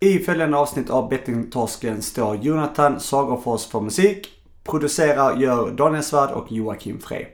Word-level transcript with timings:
I 0.00 0.18
följande 0.18 0.56
avsnitt 0.56 0.90
av 0.90 1.08
Bettingtorsken 1.08 2.02
står 2.02 2.36
Jonathan 2.36 3.00
Sagerfors 3.00 3.66
för 3.66 3.80
musik. 3.80 4.28
Producerar 4.64 5.36
gör 5.36 5.70
Daniel 5.70 6.02
Svärd 6.02 6.30
och 6.30 6.52
Joakim 6.52 7.00
Frey. 7.00 7.26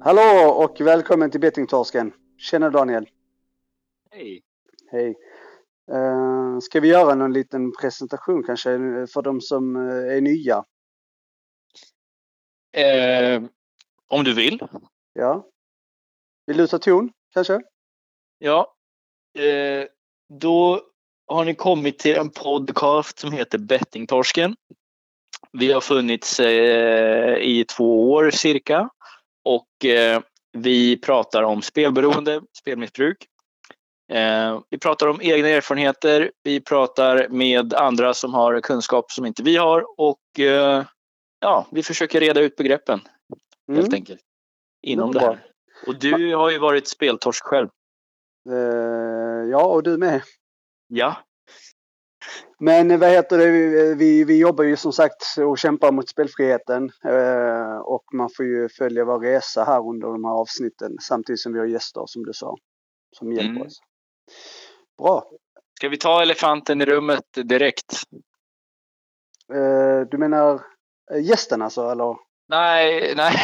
Hallå 0.00 0.50
och 0.50 0.80
välkommen 0.80 1.30
till 1.30 1.40
Bettingtorsken. 1.40 2.12
Tjena 2.38 2.70
Daniel. 2.70 3.08
Hej. 4.10 4.42
Hej. 4.92 5.14
Uh, 5.92 6.58
ska 6.60 6.80
vi 6.80 6.88
göra 6.88 7.14
någon 7.14 7.32
liten 7.32 7.72
presentation 7.80 8.42
kanske 8.42 8.70
för 9.06 9.22
de 9.22 9.40
som 9.40 9.76
uh, 9.76 10.16
är 10.16 10.20
nya? 10.20 10.64
Eh, 12.76 13.42
om 14.08 14.24
du 14.24 14.34
vill. 14.34 14.60
Ja. 15.12 15.46
Vill 16.46 16.56
du 16.56 16.66
ta 16.66 16.78
ton 16.78 17.12
kanske? 17.34 17.60
Ja. 18.38 18.74
Eh, 19.38 19.86
då 20.40 20.80
har 21.26 21.44
ni 21.44 21.54
kommit 21.54 21.98
till 21.98 22.16
en 22.16 22.30
podcast 22.30 23.18
som 23.18 23.32
heter 23.32 23.58
Bettingtorsken. 23.58 24.56
Vi 25.52 25.72
har 25.72 25.80
funnits 25.80 26.40
eh, 26.40 27.36
i 27.36 27.64
två 27.64 28.12
år 28.12 28.30
cirka 28.30 28.90
och 29.44 29.84
eh, 29.84 30.22
vi 30.52 30.96
pratar 30.96 31.42
om 31.42 31.62
spelberoende, 31.62 32.42
spelmissbruk. 32.58 33.26
Eh, 34.10 34.60
vi 34.70 34.78
pratar 34.78 35.06
om 35.06 35.20
egna 35.22 35.48
erfarenheter. 35.48 36.32
Vi 36.42 36.60
pratar 36.60 37.28
med 37.28 37.74
andra 37.74 38.14
som 38.14 38.34
har 38.34 38.60
kunskap 38.60 39.10
som 39.12 39.26
inte 39.26 39.42
vi 39.42 39.56
har 39.56 39.84
och 40.00 40.40
eh, 40.40 40.84
ja, 41.40 41.66
vi 41.70 41.82
försöker 41.82 42.20
reda 42.20 42.40
ut 42.40 42.56
begreppen 42.56 43.00
helt 43.68 43.86
Mm. 43.88 43.94
enkelt 43.94 44.20
inom 44.82 45.12
Det 45.12 45.18
det 45.18 45.24
här. 45.24 45.46
Och 45.86 45.98
du 45.98 46.34
har 46.34 46.50
ju 46.50 46.58
varit 46.58 46.88
speltorsk 46.88 47.44
själv. 47.44 47.68
Uh, 48.50 49.50
ja, 49.50 49.64
och 49.64 49.82
du 49.82 49.96
med. 49.98 50.22
Ja, 50.88 51.16
Men 52.58 52.90
eh, 52.90 52.98
vad 52.98 53.08
heter 53.10 53.38
det, 53.38 53.50
vi, 53.50 53.94
vi, 53.94 54.24
vi 54.24 54.38
jobbar 54.38 54.64
ju 54.64 54.76
som 54.76 54.92
sagt 54.92 55.22
och 55.38 55.58
kämpar 55.58 55.92
mot 55.92 56.08
spelfriheten. 56.08 56.90
eh, 57.04 57.76
och 57.76 58.04
man 58.12 58.30
får 58.36 58.46
ju 58.46 58.68
följa 58.68 59.04
vår 59.04 59.20
resa 59.20 59.64
här 59.64 59.88
under 59.88 60.08
de 60.08 60.24
här 60.24 60.32
avsnitten 60.32 60.96
samtidigt 61.00 61.40
som 61.40 61.52
vi 61.52 61.58
har 61.58 61.66
gäster 61.66 62.02
som 62.06 62.22
du 62.22 62.32
sa. 62.32 62.56
Som 63.16 63.32
hjälper 63.32 63.50
Mm. 63.50 63.62
oss. 63.66 63.80
Bra. 64.98 65.30
ska 65.76 65.88
vi 65.88 65.96
ta 65.96 66.22
elefanten 66.22 66.80
i 66.80 66.84
rummet 66.84 67.24
direkt? 67.44 68.02
Eh, 69.52 70.00
du 70.10 70.18
menar 70.18 70.60
eh, 71.12 71.24
gästen 71.24 71.62
alltså 71.62 71.90
eller? 71.90 72.16
Nej, 72.48 73.14
nej. 73.16 73.34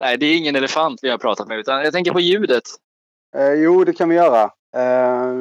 nej, 0.00 0.18
det 0.18 0.26
är 0.26 0.36
ingen 0.36 0.56
elefant 0.56 0.98
vi 1.02 1.10
har 1.10 1.18
pratat 1.18 1.48
med 1.48 1.58
utan 1.58 1.84
jag 1.84 1.92
tänker 1.92 2.12
på 2.12 2.20
ljudet. 2.20 2.62
Eh, 3.36 3.52
jo, 3.52 3.84
det 3.84 3.92
kan 3.92 4.08
vi 4.08 4.14
göra. 4.14 4.50
Eh, 4.76 5.34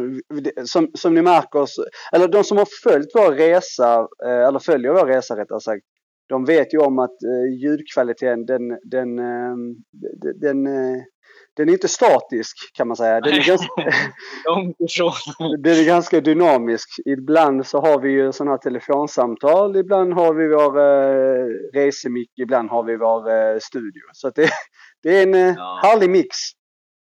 som, 0.66 0.92
som 0.94 1.14
ni 1.14 1.22
märker, 1.22 1.68
eller 2.12 2.28
de 2.28 2.44
som 2.44 2.58
har 2.58 2.68
följt 2.84 3.10
vår 3.14 3.32
resa, 3.32 4.08
eh, 4.26 4.48
eller 4.48 4.60
följer 4.60 4.92
vår 4.92 5.06
resa 5.06 5.38
rättare 5.38 5.60
sagt, 5.60 5.86
de 6.30 6.46
vet 6.46 6.74
ju 6.74 6.78
om 6.78 7.00
att 7.00 7.24
eh, 7.24 7.54
ljudkvaliteten 7.62 8.46
den, 8.46 8.78
den, 8.84 9.20
eh, 9.20 9.56
den, 9.92 10.40
den, 10.40 10.68
eh, 10.68 11.02
den 11.56 11.70
är 11.70 11.74
inte 11.74 11.88
statisk 11.88 12.58
kan 12.74 12.88
man 12.88 12.98
säga. 12.98 13.22
Den 13.22 13.34
är, 13.34 13.48
ganska, 13.48 13.68
den 15.64 15.74
är 15.74 15.86
ganska 15.86 16.22
dynamisk. 16.22 16.90
Ibland 17.06 17.66
så 17.66 17.82
har 17.82 18.00
vi 18.00 18.12
ju 18.12 18.32
sådana 18.32 18.52
här 18.52 18.58
telefonsamtal, 18.58 19.76
ibland 19.76 20.14
har 20.14 20.34
vi 20.34 20.48
vår 20.48 20.80
eh, 20.80 21.46
resemick, 21.82 22.32
ibland 22.40 22.70
har 22.70 22.84
vi 22.84 22.96
vår 22.98 23.30
eh, 23.32 23.58
studio. 23.62 24.02
Så 24.14 24.30
det, 24.30 24.50
det 25.04 25.18
är 25.18 25.24
en 25.24 25.34
eh, 25.34 25.54
Ja. 25.58 25.80
härlig 25.84 26.10
mix. 26.10 26.30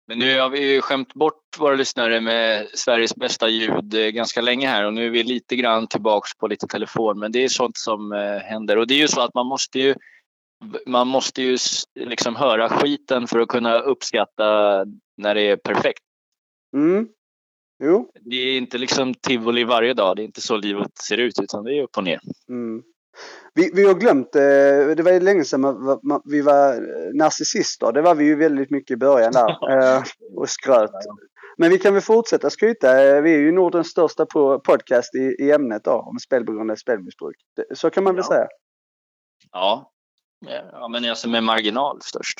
Men 0.06 0.18
nu 0.18 0.40
har 0.40 0.50
vi 0.50 0.72
ju 0.72 0.80
skämt 0.80 1.14
bort 1.14 1.58
våra 1.58 1.74
lyssnare 1.74 2.20
med 2.20 2.68
Sveriges 2.74 3.16
bästa 3.16 3.48
ljud 3.48 3.94
eh, 3.94 4.06
ganska 4.06 4.40
länge 4.40 4.68
här 4.68 4.84
och 4.84 4.94
nu 4.94 5.06
är 5.06 5.10
vi 5.10 5.22
lite 5.22 5.56
grann 5.56 5.86
tillbaks 5.86 6.34
på 6.34 6.46
lite 6.46 6.66
telefon. 6.66 7.18
Men 7.18 7.32
det 7.32 7.44
är 7.44 7.48
sånt 7.48 7.76
som 7.76 8.12
eh, 8.12 8.38
händer 8.38 8.78
och 8.78 8.86
det 8.86 8.94
är 8.94 8.98
ju 8.98 9.08
så 9.08 9.20
att 9.20 9.34
man 9.34 9.46
måste 9.46 9.78
ju 9.78 9.94
man 10.86 11.08
måste 11.08 11.42
ju 11.42 11.56
liksom 11.94 12.36
höra 12.36 12.68
skiten 12.68 13.26
för 13.26 13.38
att 13.38 13.48
kunna 13.48 13.78
uppskatta 13.78 14.44
när 15.16 15.34
det 15.34 15.40
är 15.40 15.56
perfekt. 15.56 16.02
Mm. 16.76 17.08
Jo. 17.84 18.10
Det 18.20 18.36
är 18.36 18.56
inte 18.56 18.78
liksom 18.78 19.14
tivoli 19.14 19.64
varje 19.64 19.94
dag. 19.94 20.16
Det 20.16 20.22
är 20.22 20.24
inte 20.24 20.40
så 20.40 20.56
livet 20.56 20.98
ser 20.98 21.18
ut 21.18 21.40
utan 21.40 21.64
det 21.64 21.78
är 21.78 21.82
upp 21.82 21.96
och 21.96 22.04
ner. 22.04 22.20
Mm. 22.48 22.82
Vi, 23.54 23.70
vi 23.74 23.86
har 23.86 23.94
glömt, 23.94 24.34
eh, 24.36 24.40
det 24.96 25.02
var 25.02 25.20
länge 25.20 25.44
sedan 25.44 25.62
vi 26.24 26.40
var 26.40 26.72
eh, 26.74 27.14
narcissister. 27.14 27.92
Det 27.92 28.02
var 28.02 28.14
vi 28.14 28.24
ju 28.24 28.36
väldigt 28.36 28.70
mycket 28.70 28.94
i 28.94 28.96
början 28.96 29.32
där 29.32 29.48
eh, 29.96 30.02
och 30.36 30.48
skröt. 30.48 30.90
Men 31.58 31.70
vi 31.70 31.78
kan 31.78 31.92
väl 31.92 32.02
fortsätta 32.02 32.50
skryta. 32.50 33.20
Vi 33.20 33.34
är 33.34 33.38
ju 33.38 33.52
Nordens 33.52 33.88
största 33.88 34.24
po- 34.24 34.58
podcast 34.58 35.14
i, 35.14 35.50
ämnet 35.50 35.84
då, 35.84 35.92
om 35.92 36.18
spelberoende 36.18 36.72
och 36.72 36.78
spelmissbruk. 36.78 37.36
Så 37.74 37.90
kan 37.90 38.04
man 38.04 38.14
väl 38.14 38.24
Ja. 38.28 38.34
säga. 38.34 38.46
Ja. 39.52 39.92
ja, 40.72 40.88
men 40.88 41.04
alltså 41.10 41.28
med 41.28 41.42
marginal 41.44 41.98
störst. 42.02 42.38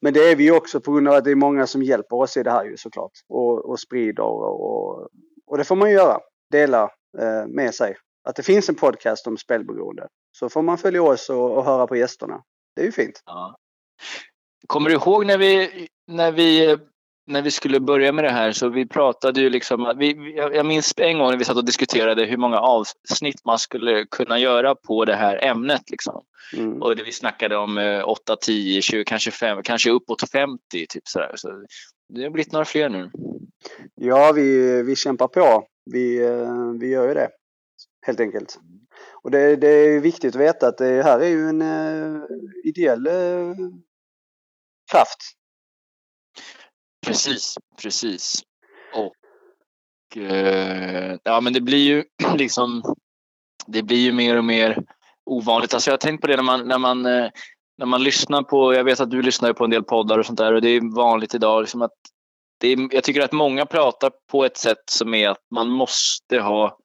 Men 0.00 0.12
det 0.14 0.20
är 0.20 0.36
vi 0.36 0.50
också 0.50 0.80
på 0.80 0.92
grund 0.92 1.08
av 1.08 1.14
att 1.14 1.24
det 1.24 1.30
är 1.30 1.34
många 1.34 1.66
som 1.66 1.82
hjälper 1.82 2.16
oss 2.16 2.36
i 2.36 2.42
det 2.42 2.50
här 2.50 2.64
ju 2.64 2.76
såklart. 2.76 3.12
Och, 3.28 3.70
och 3.70 3.80
sprider 3.80 4.22
och, 4.22 4.60
och, 4.70 5.08
och 5.46 5.58
det 5.58 5.64
får 5.64 5.76
man 5.76 5.88
ju 5.88 5.94
göra. 5.94 6.18
Dela 6.50 6.82
eh, 7.18 7.46
med 7.46 7.74
sig. 7.74 7.96
Att 8.28 8.36
det 8.36 8.42
finns 8.42 8.68
en 8.68 8.74
podcast 8.74 9.26
om 9.26 9.36
spelberoende. 9.36 10.08
Så 10.40 10.48
får 10.48 10.62
man 10.62 10.78
följa 10.78 11.02
oss 11.02 11.30
och, 11.30 11.56
och 11.56 11.64
höra 11.64 11.86
på 11.86 11.96
gästerna. 11.96 12.42
Det 12.76 12.80
är 12.80 12.86
ju 12.86 12.92
fint. 12.92 13.22
Ja. 13.26 13.56
Kommer 14.66 14.90
du 14.90 14.96
ihåg 14.96 15.26
när 15.26 15.38
vi, 15.38 15.88
när 16.06 16.32
vi 16.32 16.76
när 17.26 17.42
vi 17.42 17.50
skulle 17.50 17.80
börja 17.80 18.12
med 18.12 18.24
det 18.24 18.30
här 18.30 18.52
så 18.52 18.68
vi 18.68 18.86
pratade 18.86 19.40
ju 19.40 19.50
liksom, 19.50 19.94
vi, 19.98 20.34
jag 20.36 20.66
minns 20.66 20.94
en 20.96 21.18
gång 21.18 21.30
när 21.30 21.36
vi 21.36 21.44
satt 21.44 21.56
och 21.56 21.64
diskuterade 21.64 22.24
hur 22.24 22.36
många 22.36 22.58
avsnitt 22.58 23.44
man 23.44 23.58
skulle 23.58 24.06
kunna 24.10 24.38
göra 24.38 24.74
på 24.74 25.04
det 25.04 25.14
här 25.14 25.44
ämnet. 25.44 25.90
Liksom. 25.90 26.22
Mm. 26.56 26.82
Och 26.82 26.96
det 26.96 27.02
vi 27.02 27.12
snackade 27.12 27.56
om 27.56 27.78
eh, 27.78 28.08
8, 28.08 28.36
10, 28.36 28.82
20, 28.82 29.04
kanske 29.04 29.30
5, 29.30 29.62
kanske 29.62 29.90
uppåt 29.90 30.30
50. 30.30 30.58
Typ 30.88 31.08
sådär. 31.08 31.32
Så 31.36 31.64
det 32.08 32.22
har 32.22 32.30
blivit 32.30 32.52
några 32.52 32.64
fler 32.64 32.88
nu. 32.88 33.10
Ja, 33.94 34.32
vi, 34.32 34.82
vi 34.82 34.96
kämpar 34.96 35.28
på. 35.28 35.64
Vi, 35.90 36.24
eh, 36.26 36.72
vi 36.80 36.88
gör 36.88 37.08
ju 37.08 37.14
det. 37.14 37.28
Helt 38.06 38.20
enkelt. 38.20 38.58
Och 39.22 39.30
det, 39.30 39.56
det 39.56 39.68
är 39.68 40.00
viktigt 40.00 40.34
att 40.34 40.40
veta 40.40 40.68
att 40.68 40.78
det 40.78 41.02
här 41.02 41.20
är 41.20 41.28
ju 41.28 41.48
en 41.48 41.62
uh, 41.62 42.22
ideell 42.64 43.06
eh, 43.06 43.54
kraft. 44.92 45.18
Precis, 47.06 47.54
precis. 47.82 48.42
Och 48.94 50.16
eh, 50.22 51.18
ja, 51.22 51.40
men 51.40 51.52
det 51.52 51.60
blir 51.60 51.88
ju 51.88 52.04
liksom. 52.36 52.94
Det 53.66 53.82
blir 53.82 53.98
ju 53.98 54.12
mer 54.12 54.36
och 54.36 54.44
mer 54.44 54.84
ovanligt. 55.26 55.74
Alltså 55.74 55.90
jag 55.90 55.92
har 55.92 55.98
tänkt 55.98 56.20
på 56.20 56.26
det 56.26 56.36
när 56.36 56.42
man 56.42 56.68
när 56.68 56.78
man 56.78 57.06
eh, 57.06 57.30
när 57.78 57.86
man 57.86 58.02
lyssnar 58.02 58.42
på. 58.42 58.74
Jag 58.74 58.84
vet 58.84 59.00
att 59.00 59.10
du 59.10 59.22
lyssnar 59.22 59.52
på 59.52 59.64
en 59.64 59.70
del 59.70 59.84
poddar 59.84 60.18
och 60.18 60.26
sånt 60.26 60.38
där 60.38 60.52
och 60.52 60.62
det 60.62 60.68
är 60.68 60.96
vanligt 60.96 61.34
idag 61.34 61.60
liksom 61.60 61.82
att. 61.82 61.92
Det 62.60 62.68
är, 62.68 62.94
jag 62.94 63.04
tycker 63.04 63.20
att 63.20 63.32
många 63.32 63.66
pratar 63.66 64.12
på 64.30 64.44
ett 64.44 64.56
sätt 64.56 64.90
som 64.90 65.14
är 65.14 65.28
att 65.28 65.44
man 65.50 65.68
måste 65.68 66.38
ha. 66.38 66.78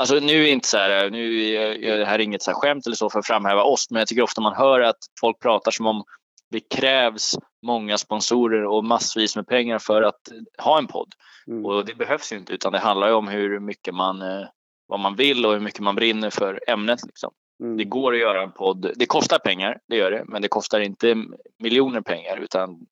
Alltså 0.00 0.14
nu 0.14 0.44
är 0.44 0.52
inte 0.52 0.68
så 0.68 0.76
här, 0.76 1.10
nu 1.10 1.52
är 1.54 1.98
det 1.98 2.04
här 2.04 2.14
är 2.14 2.18
inget 2.18 2.42
så 2.42 2.50
här 2.50 2.58
skämt 2.58 2.86
eller 2.86 2.96
så 2.96 3.10
för 3.10 3.18
att 3.18 3.26
framhäva 3.26 3.62
oss, 3.62 3.90
men 3.90 3.98
jag 3.98 4.08
tycker 4.08 4.22
ofta 4.22 4.40
man 4.40 4.56
hör 4.56 4.80
att 4.80 4.96
folk 5.20 5.40
pratar 5.40 5.70
som 5.70 5.86
om 5.86 6.04
det 6.50 6.60
krävs 6.60 7.38
många 7.66 7.98
sponsorer 7.98 8.64
och 8.64 8.84
massvis 8.84 9.36
med 9.36 9.46
pengar 9.46 9.78
för 9.78 10.02
att 10.02 10.20
ha 10.58 10.78
en 10.78 10.86
podd. 10.86 11.14
Mm. 11.46 11.64
Och 11.64 11.84
det 11.84 11.94
behövs 11.94 12.32
ju 12.32 12.36
inte 12.36 12.52
utan 12.52 12.72
det 12.72 12.78
handlar 12.78 13.08
ju 13.08 13.14
om 13.14 13.28
hur 13.28 13.60
mycket 13.60 13.94
man, 13.94 14.22
eh, 14.22 14.48
vad 14.86 15.00
man 15.00 15.16
vill 15.16 15.46
och 15.46 15.52
hur 15.52 15.60
mycket 15.60 15.80
man 15.80 15.94
brinner 15.94 16.30
för 16.30 16.60
ämnet. 16.66 17.00
Liksom. 17.06 17.30
Mm. 17.62 17.76
Det 17.76 17.84
går 17.84 18.12
att 18.12 18.20
göra 18.20 18.42
en 18.42 18.52
podd. 18.52 18.92
Det 18.96 19.06
kostar 19.06 19.38
pengar, 19.38 19.78
det 19.88 19.96
gör 19.96 20.10
det, 20.10 20.24
men 20.26 20.42
det 20.42 20.48
kostar 20.48 20.80
inte 20.80 21.16
miljoner 21.58 22.00
pengar 22.00 22.36
utan 22.36 22.86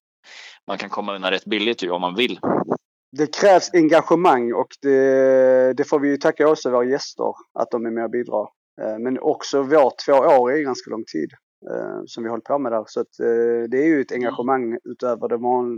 man 0.67 0.79
kan 0.79 0.91
komma 0.91 1.15
undan 1.15 1.31
rätt 1.31 1.45
billigt 1.45 1.83
ju 1.83 1.91
om 1.91 2.01
man 2.01 2.15
vill. 2.15 2.41
Det 3.17 3.37
krävs 3.37 3.71
engagemang 3.75 4.53
och 4.53 4.69
det, 4.83 5.73
det 5.77 5.85
får 5.85 6.01
vi 6.01 6.09
ju 6.09 6.17
tacka 6.17 6.49
också 6.49 6.71
våra 6.71 6.85
gäster 6.85 7.35
att 7.55 7.71
de 7.71 7.87
är 7.87 7.91
med 7.91 8.05
och 8.05 8.11
bidrar. 8.11 8.49
Eh, 8.83 8.99
Men 8.99 9.19
också 9.19 9.63
våra 9.63 9.91
två 10.07 10.13
år 10.13 10.53
är 10.53 10.59
ganska 10.59 10.91
lång 10.91 11.05
tid 11.05 11.31
eh, 11.71 12.01
som 12.07 12.23
vi 12.23 12.31
håller 12.31 12.43
på 12.43 12.59
med 12.59 12.73
där. 12.73 12.85
Så 12.87 13.01
att, 13.01 13.21
eh, 13.21 13.71
det 13.71 13.79
är 13.79 13.87
ju 13.87 14.01
ett 14.01 14.13
engagemang 14.13 14.79
utöver 14.85 15.29
det 15.29 15.37
van, 15.37 15.77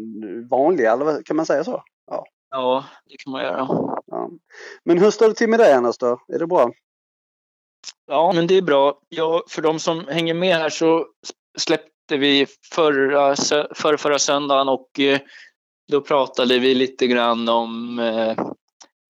vanliga, 0.50 0.93
eller 0.93 1.23
kan 1.23 1.37
man 1.37 1.47
säga 1.47 1.65
så? 1.65 1.82
Ja, 2.50 2.85
det 3.06 3.17
kan 3.25 3.33
man 3.33 3.43
göra. 3.43 3.67
Ja. 4.06 4.31
Men 4.85 4.99
hur 4.99 5.11
står 5.11 5.29
det 5.29 5.35
till 5.35 5.49
med 5.49 5.61
dig 5.61 5.73
annars 5.73 5.99
då? 5.99 6.21
Är 6.29 6.38
det 6.38 6.47
bra? 6.47 6.73
Ja, 8.06 8.33
men 8.35 8.47
det 8.47 8.55
är 8.55 8.62
bra. 8.62 9.00
Ja, 9.09 9.43
för 9.49 9.62
de 9.62 9.79
som 9.79 10.05
hänger 10.09 10.35
med 10.35 10.56
här 10.56 10.69
så 10.69 11.06
släppte 11.59 12.17
vi 12.17 12.47
förra, 12.75 13.37
förra, 13.75 13.99
förra 13.99 14.19
söndagen 14.19 14.69
och 14.69 14.88
då 15.91 16.01
pratade 16.01 16.59
vi 16.59 16.75
lite 16.75 17.07
grann 17.07 17.49
om 17.49 17.99
eh, 17.99 18.45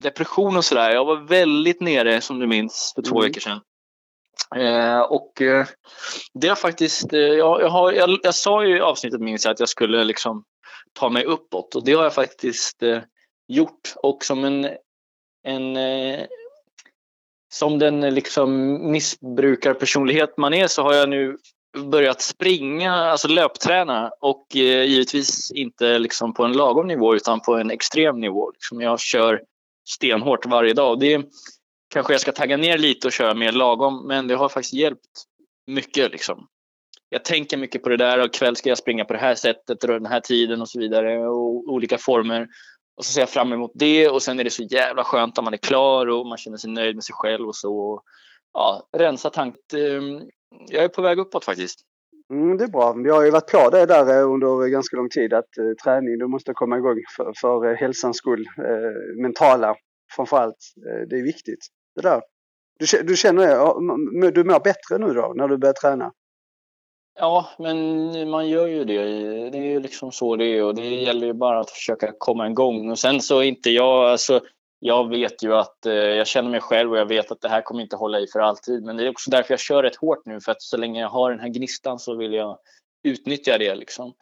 depression 0.03 0.57
och 0.57 0.65
sådär. 0.65 0.91
Jag 0.91 1.05
var 1.05 1.15
väldigt 1.15 1.81
nere, 1.81 2.21
som 2.21 2.39
du 2.39 2.47
minns, 2.47 2.91
för 2.95 3.01
två 3.01 3.19
Mm. 3.19 3.29
veckor 3.29 3.41
sedan. 3.41 3.61
Eh, 4.55 5.01
och 5.01 5.41
eh, 5.41 5.65
det 6.33 6.47
har 6.47 6.55
faktiskt, 6.55 7.13
eh, 7.13 7.19
jag, 7.19 7.61
jag, 7.61 7.69
har, 7.69 7.91
jag, 7.91 8.19
jag 8.23 8.35
sa 8.35 8.65
ju 8.65 8.77
i 8.77 8.81
avsnittet 8.81 9.21
minns 9.21 9.45
jag 9.45 9.51
att 9.51 9.59
jag 9.59 9.69
skulle 9.69 10.03
liksom 10.03 10.43
ta 10.93 11.09
mig 11.09 11.25
uppåt 11.25 11.75
och 11.75 11.85
det 11.85 11.93
har 11.93 12.03
jag 12.03 12.13
faktiskt 12.13 12.83
eh, 12.83 12.99
gjort. 13.47 13.93
Och 13.95 14.25
som 14.25 14.43
en, 14.45 14.69
en 15.47 15.77
eh, 15.77 16.25
som 17.53 17.79
den 17.79 18.01
liksom 18.01 18.91
missbrukarpersonlighet 18.91 20.37
man 20.37 20.53
är 20.53 20.67
så 20.67 20.83
har 20.83 20.93
jag 20.93 21.09
nu 21.09 21.37
börjat 21.77 22.21
springa, 22.21 22.93
alltså 22.93 23.27
löpträna 23.27 24.11
och 24.21 24.55
eh, 24.55 24.83
givetvis 24.83 25.51
inte 25.51 25.99
liksom 25.99 26.33
på 26.33 26.43
en 26.43 26.53
lagom 26.53 26.87
nivå 26.87 27.15
utan 27.15 27.39
på 27.39 27.55
en 27.55 27.71
extrem 27.71 28.19
nivå. 28.19 28.51
Liksom 28.51 28.81
jag 28.81 28.99
kör 28.99 29.41
stenhårt 29.89 30.45
varje 30.45 30.73
dag. 30.73 30.99
Det 30.99 31.25
kanske 31.93 32.13
jag 32.13 32.21
ska 32.21 32.31
tagga 32.31 32.57
ner 32.57 32.77
lite 32.77 33.07
och 33.07 33.13
köra 33.13 33.33
mer 33.33 33.51
lagom, 33.51 34.07
men 34.07 34.27
det 34.27 34.35
har 34.35 34.49
faktiskt 34.49 34.73
hjälpt 34.73 35.23
mycket. 35.67 36.11
Liksom. 36.11 36.47
Jag 37.09 37.25
tänker 37.25 37.57
mycket 37.57 37.83
på 37.83 37.89
det 37.89 37.97
där 37.97 38.23
och 38.23 38.33
kväll 38.33 38.55
ska 38.55 38.69
jag 38.69 38.77
springa 38.77 39.05
på 39.05 39.13
det 39.13 39.19
här 39.19 39.35
sättet 39.35 39.83
och 39.83 39.89
den 39.89 40.05
här 40.05 40.19
tiden 40.19 40.61
och 40.61 40.69
så 40.69 40.79
vidare 40.79 41.27
och 41.27 41.73
olika 41.73 41.97
former. 41.97 42.47
Och 42.97 43.05
så 43.05 43.13
ser 43.13 43.21
jag 43.21 43.29
fram 43.29 43.53
emot 43.53 43.71
det 43.75 44.09
och 44.09 44.21
sen 44.21 44.39
är 44.39 44.43
det 44.43 44.49
så 44.49 44.63
jävla 44.63 45.03
skönt 45.03 45.35
när 45.35 45.43
man 45.43 45.53
är 45.53 45.57
klar 45.57 46.07
och 46.07 46.25
man 46.25 46.37
känner 46.37 46.57
sig 46.57 46.69
nöjd 46.69 46.95
med 46.95 47.03
sig 47.03 47.13
själv 47.13 47.47
och 47.47 47.55
så. 47.55 48.01
Ja, 48.53 48.89
rensa 48.97 49.29
tanken. 49.29 49.61
Eh, 49.73 50.21
jag 50.67 50.83
är 50.83 50.87
på 50.87 51.01
väg 51.01 51.19
uppåt 51.19 51.45
faktiskt. 51.45 51.79
Mm, 52.29 52.57
det 52.57 52.63
är 52.63 52.67
bra. 52.67 52.93
Vi 52.93 53.09
har 53.09 53.25
ju 53.25 53.31
varit 53.31 53.51
på 53.51 53.69
det 53.69 53.85
där 53.85 54.19
eh, 54.19 54.31
under 54.31 54.67
ganska 54.67 54.97
lång 54.97 55.09
tid 55.09 55.33
att 55.33 55.57
eh, 55.57 55.71
träning, 55.83 56.17
du 56.17 56.27
måste 56.27 56.53
komma 56.53 56.77
igång 56.77 56.97
för, 57.17 57.33
för 57.41 57.71
eh, 57.71 57.75
hälsans 57.75 58.17
skull. 58.17 58.45
Eh, 58.57 59.21
mentala 59.21 59.75
framförallt. 60.15 60.57
Eh, 60.87 61.07
det 61.07 61.19
är 61.19 61.23
viktigt. 61.23 61.67
Det 61.95 62.01
där. 62.01 62.21
Du, 62.79 63.03
du 63.03 63.15
känner 63.15 63.47
det? 63.47 64.31
Du 64.31 64.43
mår 64.43 64.59
bättre 64.59 64.97
nu 64.97 65.13
då 65.13 65.33
när 65.35 65.47
du 65.47 65.57
börjar 65.57 65.73
träna? 65.73 66.11
Ja, 67.19 67.49
men 67.59 68.29
man 68.29 68.49
gör 68.49 68.67
ju 68.67 68.83
det. 68.83 69.03
Det 69.49 69.57
är 69.57 69.71
ju 69.71 69.79
liksom 69.79 70.11
så 70.11 70.35
det 70.35 70.45
är 70.45 70.63
och 70.63 70.75
det 70.75 70.85
gäller 70.85 71.27
ju 71.27 71.33
bara 71.33 71.59
att 71.59 71.69
försöka 71.69 72.13
komma 72.17 72.47
igång. 72.47 72.91
Och 72.91 72.99
sen 72.99 73.21
så 73.21 73.41
inte 73.41 73.69
jag, 73.69 74.11
alltså 74.11 74.41
jag 74.83 75.09
vet 75.09 75.43
ju 75.43 75.53
att 75.53 75.85
eh, 75.85 75.93
jag 75.93 76.27
känner 76.27 76.49
mig 76.49 76.61
själv 76.61 76.91
och 76.91 76.97
jag 76.97 77.05
vet 77.05 77.31
att 77.31 77.41
det 77.41 77.49
här 77.49 77.61
kommer 77.61 77.81
inte 77.81 77.95
hålla 77.95 78.19
i 78.19 78.27
för 78.27 78.39
alltid. 78.39 78.83
Men 78.83 78.97
det 78.97 79.03
är 79.03 79.09
också 79.09 79.31
därför 79.31 79.53
jag 79.53 79.59
kör 79.59 79.83
rätt 79.83 79.95
hårt 79.95 80.25
nu 80.25 80.41
för 80.41 80.51
att 80.51 80.61
så 80.61 80.77
länge 80.77 81.01
jag 81.01 81.09
har 81.09 81.31
den 81.31 81.39
här 81.39 81.49
gnistan 81.49 81.99
så 81.99 82.15
vill 82.15 82.33
jag 82.33 82.57
utnyttja 83.03 83.57
det 83.57 83.75
liksom. 83.75 84.13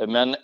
Eh, 0.00 0.06
men 0.06 0.34
eh, 0.34 0.38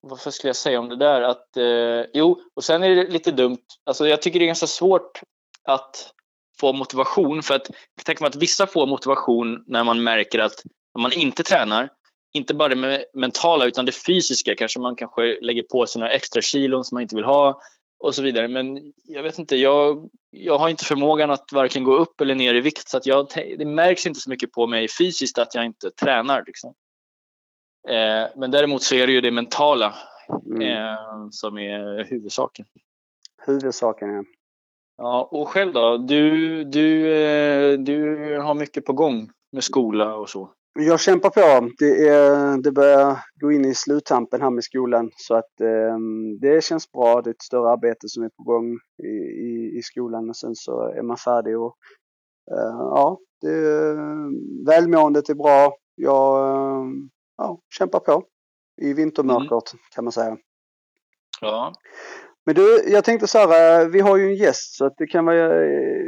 vad 0.00 0.34
skulle 0.34 0.48
jag 0.48 0.56
säga 0.56 0.80
om 0.80 0.88
det 0.88 0.96
där? 0.96 1.22
Att, 1.22 1.56
eh, 1.56 2.10
jo, 2.12 2.40
och 2.54 2.64
sen 2.64 2.82
är 2.82 2.88
det 2.88 3.08
lite 3.08 3.30
dumt. 3.30 3.66
Alltså 3.84 4.08
jag 4.08 4.22
tycker 4.22 4.38
det 4.38 4.44
är 4.44 4.46
ganska 4.46 4.66
svårt 4.66 5.20
att 5.64 6.12
få 6.60 6.72
motivation 6.72 7.42
för 7.42 7.54
att 7.54 7.70
jag 7.96 8.04
tänker 8.04 8.22
mig 8.22 8.28
att 8.28 8.36
vissa 8.36 8.66
får 8.66 8.86
motivation 8.86 9.64
när 9.66 9.84
man 9.84 10.02
märker 10.02 10.38
att 10.38 10.62
när 10.94 11.02
man 11.02 11.12
inte 11.12 11.42
tränar, 11.42 11.88
inte 12.34 12.54
bara 12.54 12.74
det 12.74 13.04
mentala 13.14 13.64
utan 13.64 13.84
det 13.84 13.92
fysiska, 14.06 14.54
kanske 14.54 14.80
man 14.80 14.96
kanske 14.96 15.38
lägger 15.40 15.62
på 15.62 15.86
sig 15.86 16.00
några 16.00 16.12
extra 16.12 16.42
kilon 16.42 16.84
som 16.84 16.96
man 16.96 17.02
inte 17.02 17.16
vill 17.16 17.24
ha 17.24 17.60
och 18.02 18.14
så 18.14 18.22
vidare. 18.22 18.48
Men 18.48 18.92
jag 19.04 19.22
vet 19.22 19.38
inte, 19.38 19.56
jag, 19.56 20.10
jag 20.30 20.58
har 20.58 20.68
inte 20.68 20.84
förmågan 20.84 21.30
att 21.30 21.52
varken 21.52 21.84
gå 21.84 21.96
upp 21.96 22.20
eller 22.20 22.34
ner 22.34 22.54
i 22.54 22.60
vikt 22.60 22.88
så 22.88 22.96
att 22.96 23.06
jag, 23.06 23.28
det 23.58 23.64
märks 23.64 24.06
inte 24.06 24.20
så 24.20 24.30
mycket 24.30 24.52
på 24.52 24.66
mig 24.66 24.88
fysiskt 24.88 25.38
att 25.38 25.54
jag 25.54 25.64
inte 25.64 25.90
tränar. 25.90 26.44
Liksom. 26.46 26.74
Eh, 27.88 28.30
men 28.36 28.50
däremot 28.50 28.82
så 28.82 28.94
är 28.94 29.06
det 29.06 29.12
ju 29.12 29.20
det 29.20 29.30
mentala 29.30 29.94
mm. 30.46 30.62
eh, 30.62 31.28
som 31.30 31.58
är 31.58 32.04
huvudsaken. 32.04 32.66
Huvudsaken, 33.46 34.14
ja. 34.14 34.24
Ja, 34.96 35.28
och 35.30 35.48
själv 35.48 35.72
då? 35.72 35.96
Du, 35.96 36.64
du, 36.64 37.14
eh, 37.14 37.78
du 37.78 38.38
har 38.38 38.54
mycket 38.54 38.84
på 38.84 38.92
gång 38.92 39.30
med 39.52 39.64
skola 39.64 40.14
och 40.14 40.30
så. 40.30 40.52
Jag 40.74 41.00
kämpar 41.00 41.30
på. 41.30 41.68
Det, 41.78 42.08
är, 42.08 42.62
det 42.62 42.72
börjar 42.72 43.18
gå 43.40 43.52
in 43.52 43.64
i 43.64 43.74
sluttampen 43.74 44.42
här 44.42 44.50
med 44.50 44.64
skolan 44.64 45.10
så 45.16 45.34
att 45.34 45.60
eh, 45.60 45.98
det 46.40 46.64
känns 46.64 46.92
bra. 46.92 47.22
Det 47.22 47.30
är 47.30 47.34
ett 47.34 47.42
större 47.42 47.70
arbete 47.70 48.08
som 48.08 48.22
är 48.22 48.28
på 48.28 48.42
gång 48.42 48.78
i, 49.02 49.12
i, 49.46 49.78
i 49.78 49.82
skolan 49.82 50.28
och 50.28 50.36
sen 50.36 50.54
så 50.54 50.88
är 50.88 51.02
man 51.02 51.16
färdig 51.16 51.58
och 51.58 51.76
eh, 52.50 52.76
ja, 52.78 53.18
det, 53.40 53.94
välmåendet 54.66 55.28
är 55.28 55.34
bra. 55.34 55.76
Jag 55.94 56.48
eh, 56.48 56.86
ja, 57.36 57.58
kämpar 57.78 58.00
på 58.00 58.24
i 58.82 58.92
vintermörkret 58.92 59.72
mm. 59.72 59.82
kan 59.94 60.04
man 60.04 60.12
säga. 60.12 60.36
Ja. 61.40 61.72
Men 62.46 62.54
du, 62.54 62.84
jag 62.86 63.04
tänkte 63.04 63.26
så 63.26 63.38
här, 63.38 63.88
vi 63.88 64.00
har 64.00 64.16
ju 64.16 64.26
en 64.26 64.36
gäst 64.36 64.76
så 64.76 64.86
att 64.86 64.94
det 64.96 65.06
kan 65.06 65.24
vara 65.24 65.64
eh, 65.64 66.06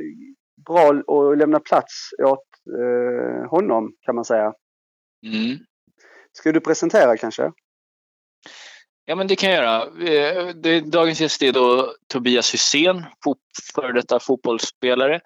bra 0.67 0.89
att 0.89 1.39
lämna 1.39 1.61
plats 1.61 2.11
åt 2.23 2.45
eh, 2.81 3.51
honom 3.51 3.93
kan 4.01 4.15
man 4.15 4.25
säga. 4.25 4.53
Mm. 5.27 5.59
Ska 6.33 6.53
du 6.53 6.61
presentera 6.61 7.17
kanske? 7.17 7.53
Ja, 9.05 9.17
men 9.17 9.27
det 9.27 9.37
kan 9.37 9.51
jag 9.51 9.65
göra. 9.65 9.83
Eh, 10.09 10.83
dagens 10.85 11.21
gäst 11.21 11.43
är 11.43 11.53
då 11.53 11.95
Tobias 12.09 12.55
Hysén, 12.55 13.05
före 13.75 13.93
detta 13.93 14.21
fotbollsspelare. 14.21 15.21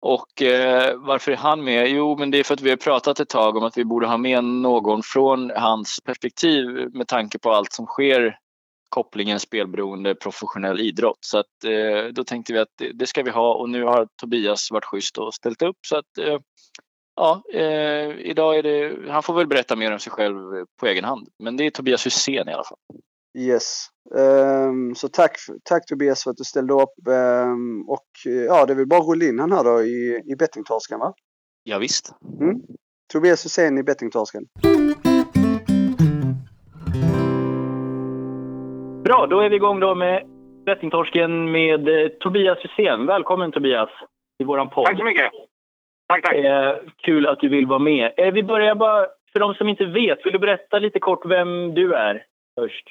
Och 0.00 0.42
eh, 0.42 0.96
varför 0.96 1.32
är 1.32 1.36
han 1.36 1.64
med? 1.64 1.88
Jo, 1.88 2.16
men 2.18 2.30
det 2.30 2.38
är 2.38 2.44
för 2.44 2.54
att 2.54 2.60
vi 2.60 2.70
har 2.70 2.76
pratat 2.76 3.20
ett 3.20 3.28
tag 3.28 3.56
om 3.56 3.64
att 3.64 3.78
vi 3.78 3.84
borde 3.84 4.06
ha 4.06 4.16
med 4.16 4.44
någon 4.44 5.02
från 5.02 5.50
hans 5.50 5.98
perspektiv 6.04 6.66
med 6.92 7.08
tanke 7.08 7.38
på 7.38 7.52
allt 7.52 7.72
som 7.72 7.86
sker 7.86 8.38
kopplingen 8.90 9.40
spelberoende 9.40 10.14
professionell 10.14 10.80
idrott. 10.80 11.18
Så 11.20 11.38
att, 11.38 11.64
eh, 11.64 12.12
då 12.12 12.24
tänkte 12.24 12.52
vi 12.52 12.58
att 12.58 12.68
det, 12.78 12.92
det, 12.92 13.06
ska 13.06 13.22
vi 13.22 13.30
ha 13.30 13.54
och 13.54 13.70
nu 13.70 13.84
har 13.84 14.08
Tobias 14.20 14.70
varit 14.70 14.84
schysst 14.84 15.18
och 15.18 15.34
ställt 15.34 15.62
upp. 15.62 15.76
Så 15.86 15.96
att, 15.96 16.18
eh, 16.18 16.38
ja, 17.16 17.42
eh, 17.52 18.10
idag 18.18 18.58
är 18.58 18.62
det, 18.62 19.10
han 19.12 19.22
får 19.22 19.34
väl 19.34 19.46
berätta 19.46 19.76
mer 19.76 19.92
om 19.92 19.98
sig 19.98 20.12
själv 20.12 20.36
på 20.80 20.86
egen 20.86 21.04
hand. 21.04 21.28
Men 21.42 21.56
det 21.56 21.66
är 21.66 21.70
Tobias 21.70 22.06
Hysén 22.06 22.48
i 22.48 22.52
alla 22.52 22.64
fall. 22.64 22.78
Yes. 23.38 23.86
Um, 24.14 24.94
så 24.94 25.08
tack, 25.08 25.36
tack 25.64 25.86
Tobias 25.86 26.24
för 26.24 26.30
att 26.30 26.36
du 26.36 26.44
ställde 26.44 26.74
upp. 26.74 26.94
Um, 27.06 27.88
och 27.88 28.08
ja, 28.24 28.66
det 28.66 28.72
är 28.72 28.76
väl 28.76 28.86
bara 28.86 29.00
att 29.00 29.08
rulla 29.08 29.24
in 29.24 29.38
han 29.38 29.52
här 29.52 29.64
då 29.64 29.82
i, 29.82 30.22
i 30.26 30.36
bettingtorsken 30.36 30.98
va? 30.98 31.14
Ja, 31.62 31.78
visst. 31.78 32.12
Mm. 32.40 32.60
Tobias 33.12 33.44
Hysén 33.44 33.78
i 33.78 33.82
bettingtorsken. 33.82 34.46
Bra, 39.10 39.26
då 39.26 39.40
är 39.40 39.50
vi 39.50 39.56
igång 39.56 39.80
då 39.80 39.94
med 39.94 40.22
bettingtorsken 40.66 41.50
med 41.50 41.88
eh, 41.88 42.08
Tobias 42.08 42.58
Hysén. 42.58 43.06
Välkommen 43.06 43.52
Tobias 43.52 43.90
till 44.38 44.46
våran 44.46 44.70
podd. 44.70 44.86
Tack 44.86 44.98
så 44.98 45.04
mycket. 45.04 45.32
Tack, 46.08 46.24
tack. 46.24 46.34
Eh, 46.34 46.76
kul 46.96 47.26
att 47.26 47.40
du 47.40 47.48
vill 47.48 47.66
vara 47.66 47.78
med. 47.78 48.12
Eh, 48.16 48.32
vi 48.32 48.42
börjar 48.42 48.74
bara, 48.74 49.06
för 49.32 49.40
de 49.40 49.54
som 49.54 49.68
inte 49.68 49.84
vet, 49.84 50.26
vill 50.26 50.32
du 50.32 50.38
berätta 50.38 50.78
lite 50.78 50.98
kort 50.98 51.26
vem 51.26 51.74
du 51.74 51.94
är 51.94 52.24
först? 52.60 52.88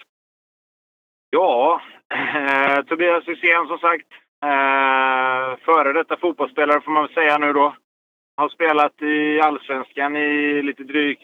Ja, 1.29 1.82
eh, 2.13 2.84
Tobias 2.84 3.27
Hysén 3.27 3.67
som 3.67 3.77
sagt. 3.77 4.08
Eh, 4.46 5.58
före 5.65 5.94
detta 5.94 6.17
fotbollsspelare 6.17 6.82
får 6.82 6.91
man 6.91 7.03
väl 7.03 7.13
säga 7.13 7.38
nu 7.38 7.53
då. 7.53 7.75
Har 8.38 8.50
spelat 8.50 9.01
i 9.01 9.41
Allsvenskan 9.41 10.15
i 10.15 10.62
lite 10.62 10.84
drygt, 10.84 11.24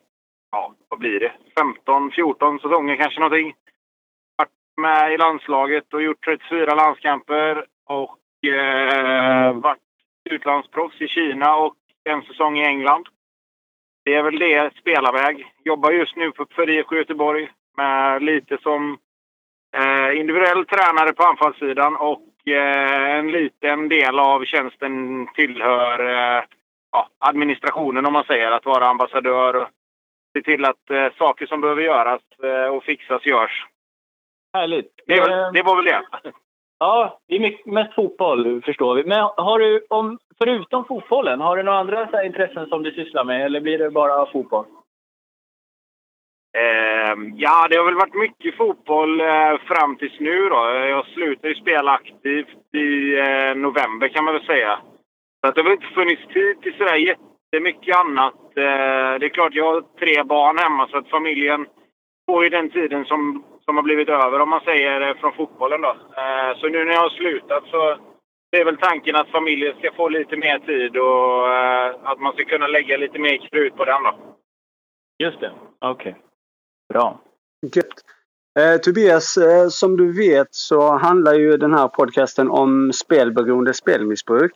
ja 0.51 0.73
vad 0.89 0.99
blir 0.99 1.19
det, 1.19 1.31
15-14 1.85 2.59
säsonger 2.61 2.95
kanske 2.95 3.19
någonting. 3.19 3.53
Med 4.77 5.13
i 5.13 5.17
landslaget 5.17 5.93
och 5.93 6.01
gjort 6.01 6.25
34 6.25 6.75
landskamper 6.75 7.65
och 7.85 8.49
eh, 8.49 9.53
varit 9.53 9.79
utlandsproffs 10.29 11.01
i 11.01 11.07
Kina 11.07 11.55
och 11.55 11.75
en 12.03 12.21
säsong 12.21 12.57
i 12.57 12.65
England. 12.65 13.07
Det 14.05 14.15
är 14.15 14.23
väl 14.23 14.39
det, 14.39 14.73
spelarväg. 14.75 15.47
Jobbar 15.63 15.91
just 15.91 16.15
nu 16.15 16.31
för 16.55 16.69
IFK 16.69 16.95
Göteborg 16.95 17.51
med 17.77 18.23
lite 18.23 18.57
som 18.61 18.97
eh, 19.77 20.19
individuell 20.19 20.65
tränare 20.65 21.13
på 21.13 21.23
anfallssidan 21.23 21.95
och 21.95 22.47
eh, 22.47 23.17
en 23.19 23.31
liten 23.31 23.89
del 23.89 24.19
av 24.19 24.45
tjänsten 24.45 25.27
tillhör 25.27 25.99
eh, 25.99 26.43
ja, 26.91 27.09
administrationen 27.19 28.05
om 28.05 28.13
man 28.13 28.23
säger. 28.23 28.51
Att 28.51 28.65
vara 28.65 28.87
ambassadör 28.87 29.55
och 29.55 29.67
se 30.33 30.41
till 30.41 30.65
att 30.65 30.89
eh, 30.89 31.07
saker 31.17 31.45
som 31.45 31.61
behöver 31.61 31.81
göras 31.81 32.21
eh, 32.43 32.75
och 32.75 32.83
fixas 32.83 33.25
görs. 33.25 33.65
Härligt. 34.55 34.91
Det, 35.07 35.15
det 35.53 35.63
var 35.63 35.75
väl 35.75 35.85
det. 35.85 36.01
Ja, 36.79 37.19
det 37.27 37.35
är 37.35 37.39
mycket, 37.39 37.65
mest 37.65 37.93
fotboll 37.93 38.61
förstår 38.61 38.95
vi. 38.95 39.03
Men 39.03 39.19
har 39.37 39.59
du, 39.59 39.85
om, 39.89 40.19
förutom 40.37 40.85
fotbollen, 40.85 41.41
har 41.41 41.57
du 41.57 41.63
några 41.63 41.79
andra 41.79 42.25
intressen 42.25 42.67
som 42.67 42.83
du 42.83 42.91
sysslar 42.91 43.23
med 43.23 43.45
eller 43.45 43.61
blir 43.61 43.77
det 43.77 43.91
bara 43.91 44.31
fotboll? 44.31 44.65
Eh, 46.57 47.15
ja, 47.35 47.67
det 47.69 47.77
har 47.77 47.85
väl 47.85 47.95
varit 47.95 48.13
mycket 48.13 48.57
fotboll 48.57 49.21
eh, 49.21 49.57
fram 49.67 49.95
tills 49.95 50.19
nu 50.19 50.49
då. 50.49 50.55
Jag 50.95 51.05
slutade 51.05 51.53
ju 51.53 51.55
spela 51.55 51.91
aktivt 51.91 52.75
i 52.75 53.17
eh, 53.17 53.55
november 53.55 54.07
kan 54.07 54.25
man 54.25 54.33
väl 54.33 54.45
säga. 54.45 54.79
Så 55.41 55.47
att 55.47 55.55
det 55.55 55.61
har 55.61 55.69
väl 55.69 55.73
inte 55.73 55.95
funnits 55.95 56.27
tid 56.33 56.61
till 56.61 56.77
sådär 56.77 56.95
jättemycket 56.95 57.95
annat. 57.95 58.57
Eh, 58.57 59.19
det 59.19 59.25
är 59.25 59.29
klart, 59.29 59.53
jag 59.53 59.73
har 59.73 59.83
tre 59.99 60.23
barn 60.23 60.57
hemma 60.57 60.87
så 60.87 60.97
att 60.97 61.09
familjen 61.09 61.67
får 62.31 62.43
ju 62.43 62.49
den 62.49 62.69
tiden 62.69 63.05
som 63.05 63.43
som 63.65 63.75
har 63.75 63.83
blivit 63.83 64.09
över 64.09 64.39
om 64.39 64.49
man 64.49 64.61
säger 64.61 65.13
från 65.13 65.33
fotbollen 65.33 65.81
då. 65.81 65.93
Eh, 66.21 66.51
så 66.59 66.67
nu 66.67 66.85
när 66.85 66.93
jag 66.93 67.01
har 67.01 67.09
slutat 67.09 67.63
så 67.71 67.97
det 68.51 68.57
är 68.61 68.65
väl 68.65 68.77
tanken 68.77 69.15
att 69.15 69.29
familjen 69.29 69.75
ska 69.77 69.91
få 69.91 70.09
lite 70.09 70.37
mer 70.37 70.59
tid 70.59 70.97
och 70.97 71.53
eh, 71.53 72.11
att 72.11 72.19
man 72.19 72.33
ska 72.33 72.43
kunna 72.45 72.67
lägga 72.67 72.97
lite 72.97 73.19
mer 73.19 73.49
krut 73.49 73.75
på 73.75 73.85
den 73.85 74.03
då. 74.03 74.15
Just 75.23 75.39
det. 75.39 75.51
Okej. 75.79 76.11
Okay. 76.11 76.21
Bra. 76.93 77.21
Gött. 77.75 77.93
Eh, 78.59 78.77
Tobias, 78.77 79.37
eh, 79.37 79.67
som 79.67 79.97
du 79.97 80.17
vet 80.17 80.47
så 80.51 80.97
handlar 80.97 81.33
ju 81.33 81.57
den 81.57 81.73
här 81.73 81.87
podcasten 81.87 82.49
om 82.49 82.91
spelberoende 82.93 83.73
spelmissbruk. 83.73 84.51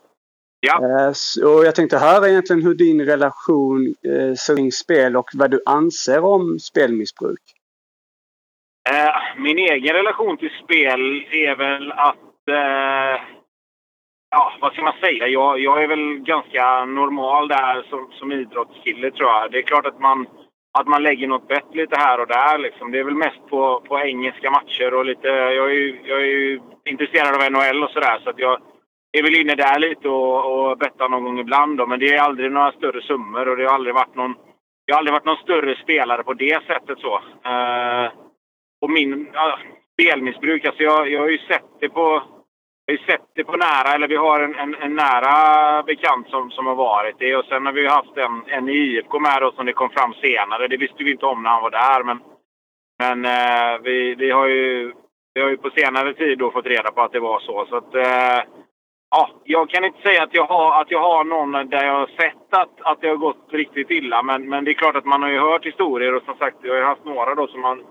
Ja. 0.60 0.76
Eh, 0.76 1.48
och 1.50 1.66
jag 1.66 1.76
tänkte 1.76 1.98
höra 1.98 2.30
egentligen 2.30 2.64
hur 2.64 2.76
din 2.76 3.06
relation 3.06 3.96
eh, 4.08 4.34
ser 4.34 4.56
kring 4.56 4.72
spel 4.72 5.18
och 5.18 5.30
vad 5.34 5.52
du 5.52 5.62
anser 5.66 6.24
om 6.24 6.60
spelmissbruk. 6.60 7.42
Eh, 8.92 9.16
min 9.38 9.58
egen 9.58 9.96
relation 9.96 10.38
till 10.38 10.52
spel 10.64 11.26
är 11.32 11.56
väl 11.56 11.92
att... 11.92 12.48
Eh, 12.50 13.22
ja, 14.32 14.54
vad 14.62 14.74
ska 14.74 14.82
man 14.82 15.00
säga? 15.02 15.28
Jag, 15.28 15.60
jag 15.60 15.84
är 15.84 15.88
väl 15.88 16.20
ganska 16.20 16.86
normal 16.86 17.48
där 17.48 17.86
som, 17.90 18.12
som 18.12 18.32
idrottskille 18.32 19.12
tror 19.12 19.30
jag. 19.30 19.52
Det 19.52 19.58
är 19.58 19.62
klart 19.62 19.86
att 19.86 20.00
man, 20.00 20.28
att 20.80 20.88
man 20.88 21.04
lägger 21.04 21.28
något 21.28 21.48
bett 21.48 21.76
lite 21.76 21.96
här 22.00 22.20
och 22.20 22.28
där. 22.28 22.58
Liksom. 22.58 22.92
Det 22.92 23.00
är 23.00 23.04
väl 23.04 23.16
mest 23.16 23.48
på, 23.50 23.82
på 23.88 24.00
engelska 24.00 24.52
matcher 24.52 24.94
och 24.94 25.06
lite... 25.06 25.28
Jag 25.28 25.66
är 25.72 25.76
ju, 25.76 26.00
jag 26.04 26.22
är 26.22 26.26
ju 26.26 26.60
intresserad 26.86 27.36
av 27.36 27.52
NHL 27.52 27.84
och 27.84 27.92
sådär 27.92 28.20
så 28.24 28.30
att 28.30 28.40
jag 28.40 28.62
är 29.12 29.24
väl 29.24 29.36
inne 29.36 29.56
där 29.56 29.80
lite 29.80 30.10
och, 30.10 30.70
och 30.70 30.78
bettar 30.78 31.10
någon 31.10 31.24
gång 31.24 31.40
ibland. 31.40 31.78
Då. 31.78 31.86
Men 31.86 32.00
det 32.00 32.08
är 32.08 32.22
aldrig 32.22 32.52
några 32.52 32.72
större 32.72 33.02
summor 33.02 33.48
och 33.48 33.58
det 33.58 33.66
har 33.66 33.76
aldrig 33.76 33.96
varit 33.96 34.16
någon... 34.16 34.36
Jag 34.86 34.96
har 34.96 35.00
aldrig 35.00 35.14
varit 35.14 35.26
någon 35.26 35.44
större 35.44 35.76
spelare 35.76 36.24
på 36.24 36.34
det 36.34 36.64
sättet 36.68 37.00
så. 37.00 37.16
Eh, 37.46 38.12
och 38.82 38.90
min 38.90 39.30
ja, 39.34 39.60
spelmissbruk, 39.94 40.66
alltså 40.66 40.84
jag, 40.84 41.10
jag 41.10 41.20
har 41.20 41.30
ju 41.30 41.38
sett 41.38 41.80
det 41.80 41.90
på 41.90 42.24
jag 42.90 42.96
har 42.96 43.00
ju 43.00 43.06
sett 43.06 43.28
det 43.36 43.44
på 43.44 43.58
nära, 43.58 43.96
eller 43.96 44.08
vi 44.08 44.16
har 44.16 44.40
en, 44.40 44.56
en, 44.56 44.76
en, 44.76 44.96
nära 44.96 45.84
bekant 45.84 46.30
som, 46.30 46.52
som 46.52 46.66
har 46.66 46.76
varit 46.76 47.20
det. 47.20 47.36
Och 47.36 47.46
sen 47.46 47.66
har 47.66 47.74
vi 47.74 47.88
haft 47.88 48.18
en, 48.18 48.44
en 48.48 48.70
i 48.70 48.72
IFK 48.72 49.20
med 49.20 49.42
då 49.42 49.52
som 49.52 49.66
det 49.66 49.74
kom 49.74 49.90
fram 49.90 50.14
senare. 50.14 50.68
Det 50.68 50.78
visste 50.78 51.04
vi 51.04 51.12
inte 51.12 51.26
om 51.26 51.44
när 51.44 51.50
han 51.50 51.62
var 51.62 51.72
där. 51.72 52.04
Men, 52.04 52.20
men 53.00 53.26
eh, 53.26 53.82
vi, 53.84 54.16
vi, 54.16 54.32
har 54.32 54.48
ju, 54.48 54.94
vi 55.34 55.42
har 55.42 55.50
ju 55.50 55.58
på 55.58 55.70
senare 55.70 56.14
tid 56.14 56.38
då 56.38 56.52
fått 56.52 56.66
reda 56.66 56.92
på 56.92 57.02
att 57.02 57.12
det 57.12 57.20
var 57.20 57.40
så. 57.40 57.66
så 57.70 57.76
att, 57.76 57.96
eh, 57.96 58.42
ja, 59.10 59.30
jag 59.44 59.70
kan 59.70 59.86
inte 59.86 60.02
säga 60.02 60.24
att 60.24 60.34
jag 60.34 60.46
har, 60.46 60.82
att 60.82 60.92
jag 60.92 61.02
har 61.02 61.24
någon 61.24 61.52
där 61.52 61.86
jag 61.86 61.94
har 61.94 62.08
sett 62.08 62.54
att, 62.54 62.82
att 62.82 63.02
det 63.02 63.08
har 63.08 63.18
gått 63.18 63.48
riktigt 63.50 63.92
illa. 63.92 64.24
Men, 64.24 64.50
men 64.50 64.66
det 64.66 64.72
är 64.72 64.82
klart 64.82 64.96
att 64.96 65.06
man 65.06 65.22
har 65.22 65.30
ju 65.30 65.40
hört 65.40 65.66
historier 65.66 66.16
och 66.16 66.24
som 66.24 66.36
sagt, 66.38 66.58
jag 66.62 66.72
har 66.72 66.78
ju 66.78 66.86
haft 66.86 67.06
några 67.06 67.36
då 67.36 67.48
som 67.48 67.62
man 67.62 67.84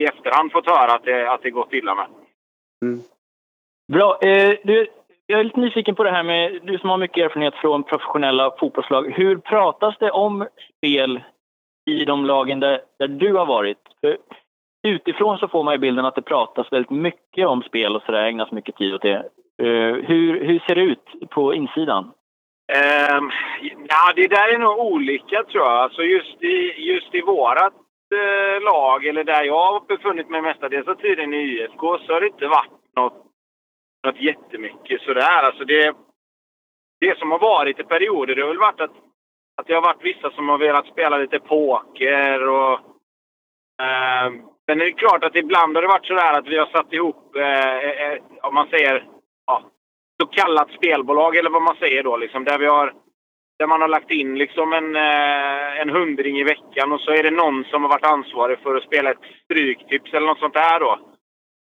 i 0.00 0.04
efterhand 0.04 0.52
fått 0.52 0.66
höra 0.66 0.92
att 0.92 1.04
det, 1.04 1.30
att 1.30 1.42
det 1.42 1.50
gått 1.50 1.72
illa 1.72 1.94
med. 1.94 2.06
Mm. 2.84 3.00
Bra. 3.92 4.18
Eh, 4.22 4.56
du, 4.62 4.86
jag 5.26 5.40
är 5.40 5.44
lite 5.44 5.60
nyfiken 5.60 5.94
på 5.94 6.04
det 6.04 6.10
här 6.10 6.22
med, 6.22 6.60
du 6.62 6.78
som 6.78 6.90
har 6.90 6.98
mycket 6.98 7.24
erfarenhet 7.24 7.54
från 7.54 7.82
professionella 7.82 8.56
fotbollslag. 8.58 9.12
Hur 9.16 9.36
pratas 9.36 9.94
det 10.00 10.10
om 10.10 10.46
spel 10.76 11.22
i 11.90 12.04
de 12.04 12.24
lagen 12.24 12.60
där, 12.60 12.80
där 12.98 13.08
du 13.08 13.34
har 13.34 13.46
varit? 13.46 13.78
För 14.00 14.16
utifrån 14.88 15.38
så 15.38 15.48
får 15.48 15.64
man 15.64 15.74
ju 15.74 15.78
bilden 15.78 16.04
att 16.04 16.14
det 16.14 16.22
pratas 16.22 16.72
väldigt 16.72 16.90
mycket 16.90 17.46
om 17.46 17.62
spel 17.62 17.96
och 17.96 18.02
så 18.02 18.12
där, 18.12 18.24
ägnas 18.24 18.52
mycket 18.52 18.76
tid 18.76 18.94
åt 18.94 19.02
det. 19.02 19.24
Uh, 19.62 19.94
hur, 19.94 20.44
hur 20.44 20.58
ser 20.58 20.74
det 20.74 20.80
ut 20.80 21.30
på 21.30 21.54
insidan? 21.54 22.04
Um, 23.14 23.30
ja, 23.88 24.12
det 24.16 24.28
där 24.28 24.54
är 24.54 24.58
nog 24.58 24.78
olika 24.78 25.44
tror 25.44 25.64
jag. 25.64 25.72
Alltså 25.72 26.02
just 26.02 26.42
i, 26.42 26.74
just 26.78 27.14
i 27.14 27.20
vårat 27.20 27.72
eh, 28.12 28.62
lag, 28.62 29.06
eller 29.06 29.24
där 29.24 29.44
jag 29.44 29.72
har 29.72 29.80
befunnit 29.80 30.28
mig 30.28 30.42
mestadels 30.42 30.88
av 30.88 30.94
tiden 30.94 31.34
i 31.34 31.36
IFK, 31.36 31.98
så 31.98 32.12
har 32.12 32.20
det 32.20 32.26
inte 32.26 32.46
varit 32.46 32.96
något, 32.96 33.26
något 34.06 34.20
jättemycket 34.20 35.02
sådär. 35.02 35.42
Alltså 35.42 35.64
det, 35.64 35.94
det 37.00 37.18
som 37.18 37.30
har 37.30 37.38
varit 37.38 37.78
i 37.80 37.84
perioder, 37.84 38.34
det 38.34 38.42
har 38.42 38.48
väl 38.48 38.58
varit 38.58 38.80
att, 38.80 38.96
att 39.56 39.66
det 39.66 39.74
har 39.74 39.82
varit 39.82 40.04
vissa 40.04 40.30
som 40.30 40.48
har 40.48 40.58
velat 40.58 40.86
spela 40.86 41.18
lite 41.18 41.38
poker 41.38 42.48
och 42.48 42.80
eh, 43.82 44.26
uh, 44.26 44.50
Sen 44.70 44.80
är 44.80 44.84
det 44.84 44.92
klart 44.92 45.24
att 45.24 45.36
ibland 45.36 45.76
har 45.76 45.82
det 45.82 45.88
varit 45.88 46.06
sådär 46.06 46.38
att 46.38 46.46
vi 46.46 46.58
har 46.58 46.66
satt 46.66 46.92
ihop, 46.92 47.36
eh, 47.36 47.76
eh, 47.76 48.12
eh, 48.12 48.18
om 48.42 48.54
man 48.54 48.68
säger, 48.68 49.06
ja, 49.46 49.62
så 50.20 50.26
kallat 50.26 50.70
spelbolag 50.70 51.36
eller 51.36 51.50
vad 51.50 51.62
man 51.62 51.76
säger 51.76 52.02
då 52.02 52.16
liksom. 52.16 52.44
Där 52.44 52.58
vi 52.58 52.66
har 52.66 52.94
där 53.60 53.66
man 53.66 53.80
har 53.80 53.88
lagt 53.88 54.10
in 54.10 54.38
liksom 54.38 54.72
en, 54.72 54.96
eh, 54.96 55.80
en 55.80 55.90
hundring 55.90 56.38
i 56.38 56.44
veckan 56.44 56.92
och 56.92 57.00
så 57.00 57.10
är 57.10 57.22
det 57.22 57.30
någon 57.30 57.64
som 57.64 57.82
har 57.82 57.90
varit 57.90 58.12
ansvarig 58.14 58.58
för 58.58 58.76
att 58.76 58.82
spela 58.82 59.10
ett 59.10 59.26
stryktips 59.44 60.14
eller 60.14 60.26
något 60.26 60.38
sånt 60.38 60.54
där 60.54 60.80
då. 60.80 60.98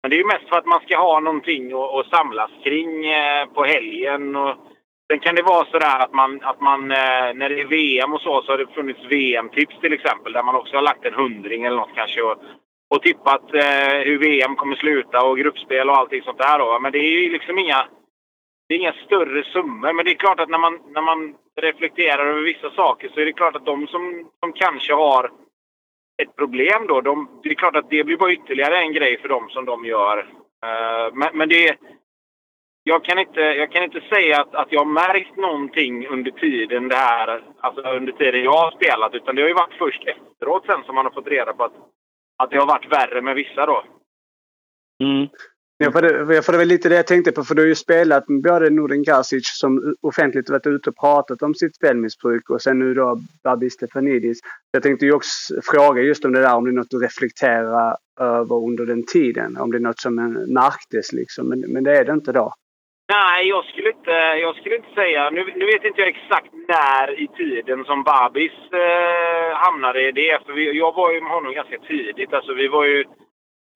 Men 0.02 0.10
det 0.10 0.16
är 0.16 0.18
ju 0.18 0.32
mest 0.34 0.48
för 0.48 0.56
att 0.58 0.66
man 0.66 0.80
ska 0.80 0.98
ha 0.98 1.20
någonting 1.20 1.72
att, 1.72 1.94
att 1.98 2.06
samlas 2.06 2.50
kring 2.64 3.06
eh, 3.06 3.46
på 3.46 3.64
helgen. 3.64 4.36
Och 4.36 4.54
sen 5.10 5.20
kan 5.20 5.34
det 5.34 5.42
vara 5.42 5.64
sådär 5.64 5.98
att 5.98 6.12
man, 6.12 6.40
att 6.42 6.60
man 6.60 6.80
eh, 6.90 7.28
när 7.34 7.48
det 7.48 7.60
är 7.60 7.66
VM 7.66 8.12
och 8.12 8.20
så, 8.20 8.42
så 8.42 8.52
har 8.52 8.58
det 8.58 8.74
funnits 8.74 9.04
VM-tips 9.10 9.80
till 9.80 9.92
exempel 9.92 10.32
där 10.32 10.42
man 10.42 10.56
också 10.56 10.76
har 10.76 10.82
lagt 10.82 11.04
en 11.04 11.14
hundring 11.14 11.64
eller 11.64 11.76
något 11.76 11.94
kanske 11.94 12.22
och, 12.22 12.36
och 12.94 13.02
tippat 13.02 13.54
eh, 13.54 13.98
hur 14.06 14.18
VM 14.18 14.56
kommer 14.56 14.76
sluta 14.76 15.26
och 15.26 15.38
gruppspel 15.38 15.90
och 15.90 15.96
allting 15.96 16.22
sånt 16.22 16.38
där 16.38 16.58
då. 16.58 16.78
Men 16.80 16.92
det 16.92 16.98
är 16.98 17.22
ju 17.22 17.32
liksom 17.32 17.58
inga 17.58 17.86
det 18.70 18.74
är 18.74 18.78
inga 18.78 19.04
större 19.06 19.44
summor, 19.44 19.92
men 19.92 20.04
det 20.04 20.10
är 20.10 20.14
klart 20.14 20.40
att 20.40 20.48
när 20.48 20.58
man, 20.58 20.80
när 20.88 21.02
man 21.02 21.34
reflekterar 21.60 22.26
över 22.26 22.42
vissa 22.42 22.70
saker 22.70 23.08
så 23.08 23.20
är 23.20 23.24
det 23.24 23.32
klart 23.32 23.56
att 23.56 23.66
de 23.66 23.86
som, 23.86 24.30
som 24.40 24.52
kanske 24.52 24.94
har 24.94 25.32
ett 26.22 26.36
problem 26.36 26.86
då, 26.86 27.00
de, 27.00 27.40
det 27.42 27.48
är 27.50 27.54
klart 27.54 27.76
att 27.76 27.90
det 27.90 28.04
blir 28.04 28.16
bara 28.16 28.32
ytterligare 28.32 28.78
en 28.78 28.92
grej 28.92 29.20
för 29.20 29.28
dem 29.28 29.48
som 29.48 29.64
de 29.64 29.84
gör. 29.84 30.18
Uh, 30.18 31.14
men, 31.14 31.36
men 31.36 31.48
det 31.48 31.78
jag 32.82 33.04
kan 33.04 33.18
inte, 33.18 33.40
jag 33.40 33.72
kan 33.72 33.84
inte 33.84 34.00
säga 34.00 34.40
att, 34.40 34.54
att 34.54 34.72
jag 34.72 34.80
har 34.80 34.92
märkt 34.92 35.36
någonting 35.36 36.06
under 36.06 36.30
tiden 36.30 36.88
det 36.88 36.96
här, 36.96 37.42
alltså 37.60 37.82
under 37.82 38.12
tiden 38.12 38.44
jag 38.44 38.52
har 38.52 38.70
spelat, 38.70 39.14
utan 39.14 39.34
det 39.34 39.42
har 39.42 39.48
ju 39.48 39.54
varit 39.54 39.78
först 39.78 40.04
efteråt 40.06 40.66
sen 40.66 40.82
som 40.86 40.94
man 40.94 41.04
har 41.04 41.12
fått 41.12 41.28
reda 41.28 41.52
på 41.52 41.64
att, 41.64 41.74
att 42.38 42.50
det 42.50 42.58
har 42.58 42.66
varit 42.66 42.92
värre 42.92 43.22
med 43.22 43.34
vissa 43.34 43.66
då. 43.66 43.84
Mm. 45.02 45.28
Ja, 45.82 45.90
för 45.92 46.02
det, 46.02 46.42
för 46.42 46.52
det 46.52 46.58
var 46.58 46.64
lite 46.64 46.88
det 46.88 46.94
jag 46.94 47.06
tänkte 47.06 47.32
på. 47.32 47.44
För 47.44 47.54
du 47.54 47.62
har 47.62 47.66
ju 47.66 47.74
spelat 47.74 48.28
med 48.28 48.42
både 48.42 48.70
Nordin 48.70 49.02
Gasic 49.02 49.44
som 49.60 49.94
offentligt 50.02 50.50
varit 50.50 50.66
ute 50.66 50.90
och 50.90 50.96
pratat 50.96 51.42
om 51.42 51.54
sitt 51.54 51.76
spelmissbruk 51.76 52.50
och 52.50 52.62
sen 52.62 52.78
nu 52.78 52.94
då 52.94 53.16
Babi 53.44 53.70
Stefanidis. 53.70 54.38
Jag 54.72 54.82
tänkte 54.82 55.06
ju 55.06 55.12
också 55.12 55.54
fråga 55.72 56.02
just 56.02 56.24
om 56.24 56.32
det 56.32 56.40
där, 56.40 56.56
om 56.56 56.64
det 56.64 56.70
är 56.70 56.80
något 56.80 56.90
du 56.90 56.98
reflekterar 56.98 57.96
över 58.20 58.56
under 58.68 58.86
den 58.86 59.06
tiden. 59.06 59.56
Om 59.56 59.70
det 59.70 59.78
är 59.78 59.86
något 59.90 60.00
som 60.00 60.14
märktes 60.60 61.12
liksom. 61.12 61.48
Men, 61.48 61.60
men 61.72 61.84
det 61.84 61.98
är 61.98 62.04
det 62.04 62.12
inte 62.12 62.32
då? 62.32 62.52
Nej, 63.12 63.48
jag 63.48 63.64
skulle 63.64 63.90
inte, 63.90 64.16
jag 64.44 64.56
skulle 64.56 64.76
inte 64.76 64.94
säga... 64.94 65.30
Nu, 65.30 65.40
nu 65.56 65.64
vet 65.66 65.84
inte 65.84 66.00
jag 66.00 66.08
exakt 66.08 66.52
när 66.68 67.20
i 67.24 67.28
tiden 67.28 67.84
som 67.84 68.02
Babis 68.02 68.56
eh, 68.72 69.50
hamnade 69.64 70.08
i 70.08 70.12
det. 70.12 70.38
För 70.46 70.52
vi, 70.52 70.78
jag 70.78 70.92
var 70.94 71.12
ju 71.12 71.20
med 71.20 71.32
honom 71.32 71.54
ganska 71.54 71.78
tidigt. 71.78 72.32
Alltså 72.32 72.52
vi 72.54 72.68
var 72.68 72.84
ju 72.84 73.04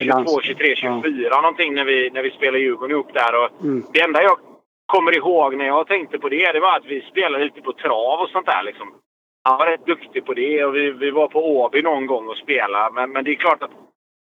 22, 0.03 0.41
23, 0.41 0.75
24 0.75 1.29
ja. 1.31 1.41
någonting 1.41 1.73
när 1.73 1.85
vi, 1.85 2.09
när 2.09 2.23
vi 2.23 2.31
spelade 2.31 2.59
Djurgården 2.59 2.91
ihop 2.91 3.13
där. 3.13 3.43
Och 3.43 3.63
mm. 3.63 3.83
Det 3.93 4.01
enda 4.01 4.23
jag 4.23 4.37
kommer 4.85 5.17
ihåg 5.17 5.55
när 5.55 5.65
jag 5.65 5.87
tänkte 5.87 6.19
på 6.19 6.29
det, 6.29 6.51
det 6.51 6.59
var 6.59 6.75
att 6.77 6.85
vi 6.85 7.01
spelade 7.01 7.43
lite 7.43 7.61
på 7.61 7.73
trav 7.73 8.19
och 8.19 8.29
sånt 8.29 8.45
där. 8.45 8.63
Liksom. 8.63 8.93
Han 9.43 9.57
var 9.57 9.65
rätt 9.65 9.85
duktig 9.85 10.25
på 10.25 10.33
det 10.33 10.65
och 10.65 10.75
vi, 10.75 10.91
vi 10.91 11.11
var 11.11 11.27
på 11.27 11.57
Åby 11.57 11.81
någon 11.81 12.05
gång 12.05 12.27
och 12.27 12.37
spelade. 12.37 12.93
Men, 12.93 13.11
men 13.11 13.23
det 13.23 13.31
är 13.31 13.35
klart 13.35 13.63
att 13.63 13.71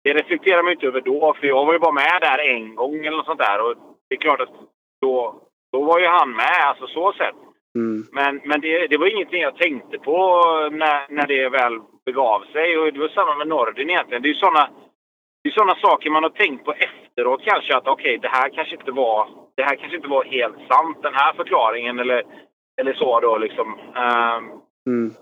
det 0.03 0.13
reflekterar 0.13 0.63
man 0.63 0.71
inte 0.71 0.87
över 0.87 1.01
då, 1.01 1.35
för 1.39 1.47
jag 1.47 1.65
var 1.65 1.73
ju 1.73 1.79
bara 1.79 1.91
med 1.91 2.21
där 2.21 2.37
en 2.37 2.75
gång 2.75 3.05
eller 3.05 3.17
något 3.17 3.25
sånt 3.25 3.39
där. 3.39 3.61
Och 3.65 3.75
det 4.09 4.15
är 4.15 4.19
klart 4.19 4.41
att 4.41 4.53
då, 5.01 5.41
då 5.71 5.83
var 5.83 5.99
ju 5.99 6.07
han 6.07 6.31
med, 6.31 6.67
alltså 6.67 6.87
så 6.87 7.13
sett. 7.13 7.35
Mm. 7.75 8.03
Men, 8.11 8.41
men 8.43 8.61
det, 8.61 8.87
det 8.87 8.97
var 8.97 9.07
ingenting 9.07 9.41
jag 9.41 9.57
tänkte 9.57 9.97
på 9.97 10.17
när, 10.71 11.05
när 11.09 11.27
det 11.27 11.49
väl 11.49 11.79
begav 12.05 12.43
sig. 12.51 12.77
Och 12.77 12.93
det 12.93 12.99
var 12.99 13.07
samma 13.07 13.35
med 13.35 13.47
Nordin 13.47 13.89
egentligen. 13.89 14.21
Det 14.21 14.27
är 14.27 14.33
ju 14.33 14.39
sådana 14.39 14.69
det 15.43 15.49
är 15.49 15.53
sådana 15.53 15.75
saker 15.75 16.09
man 16.09 16.23
har 16.23 16.29
tänkt 16.29 16.65
på 16.65 16.73
efteråt 16.73 17.41
kanske 17.43 17.75
att 17.75 17.87
okej, 17.87 18.17
okay, 18.17 18.17
det 18.17 18.37
här 18.37 18.49
kanske 18.49 18.75
inte 18.75 18.91
var 18.91 19.27
det 19.55 19.63
här 19.63 19.75
kanske 19.75 19.95
inte 19.95 20.07
var 20.07 20.23
helt 20.23 20.57
sant, 20.69 20.97
den 21.01 21.13
här 21.13 21.33
förklaringen 21.33 21.99
eller, 21.99 22.23
eller 22.81 22.93
så 22.93 23.19
då 23.19 23.37
liksom. 23.37 23.67
Um, 23.73 24.61
mm. 24.87 25.13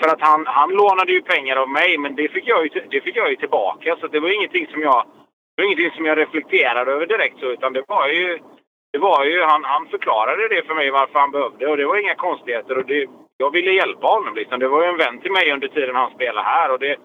För 0.00 0.08
att 0.08 0.20
han, 0.20 0.46
han 0.46 0.70
lånade 0.70 1.12
ju 1.12 1.22
pengar 1.22 1.56
av 1.56 1.68
mig, 1.68 1.98
men 1.98 2.14
det 2.14 2.28
fick 2.28 2.48
jag 2.48 2.64
ju, 2.64 2.68
det 2.90 3.00
fick 3.00 3.16
jag 3.16 3.30
ju 3.30 3.36
tillbaka. 3.36 3.96
Så 4.00 4.06
det 4.06 4.20
var 4.20 4.36
ingenting 4.36 4.66
som 4.66 4.82
jag, 4.82 5.06
det 5.56 5.62
var 5.62 5.66
ingenting 5.66 5.90
som 5.90 6.06
jag 6.06 6.18
reflekterade 6.18 6.92
över 6.92 7.06
direkt 7.06 7.38
så, 7.40 7.46
utan 7.46 7.72
det 7.72 7.84
var 7.88 8.08
ju, 8.08 8.38
det 8.92 8.98
var 8.98 9.24
ju, 9.24 9.42
han, 9.42 9.64
han 9.64 9.86
förklarade 9.86 10.48
det 10.48 10.66
för 10.66 10.74
mig 10.74 10.90
varför 10.90 11.18
han 11.18 11.30
behövde 11.30 11.66
och 11.66 11.76
det 11.76 11.86
var 11.86 11.96
inga 11.96 12.14
konstigheter 12.14 12.78
och 12.78 12.86
det, 12.86 13.06
jag 13.36 13.50
ville 13.50 13.70
hjälpa 13.70 14.06
honom 14.06 14.34
liksom. 14.34 14.60
Det 14.60 14.68
var 14.68 14.82
ju 14.82 14.88
en 14.88 14.96
vän 14.96 15.20
till 15.20 15.32
mig 15.32 15.52
under 15.52 15.68
tiden 15.68 15.96
han 15.96 16.14
spelade 16.14 16.46
här 16.46 16.72
och 16.72 16.78
det, 16.78 16.96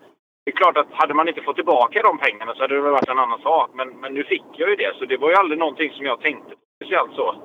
det 0.47 0.51
är 0.51 0.63
klart 0.63 0.77
att 0.77 0.87
hade 0.91 1.13
man 1.13 1.27
inte 1.27 1.41
fått 1.41 1.55
tillbaka 1.55 2.01
de 2.01 2.17
pengarna 2.17 2.53
så 2.53 2.61
hade 2.61 2.75
det 2.75 2.81
varit 2.81 3.09
en 3.09 3.19
annan 3.19 3.39
sak. 3.39 3.69
Men, 3.73 3.89
men 3.89 4.13
nu 4.13 4.23
fick 4.23 4.43
jag 4.57 4.69
ju 4.69 4.75
det, 4.75 4.95
så 4.99 5.05
det 5.05 5.17
var 5.17 5.29
ju 5.29 5.35
aldrig 5.35 5.59
någonting 5.59 5.91
som 5.91 6.05
jag 6.05 6.21
tänkte 6.21 6.53
speciellt 6.75 7.13
så. 7.15 7.35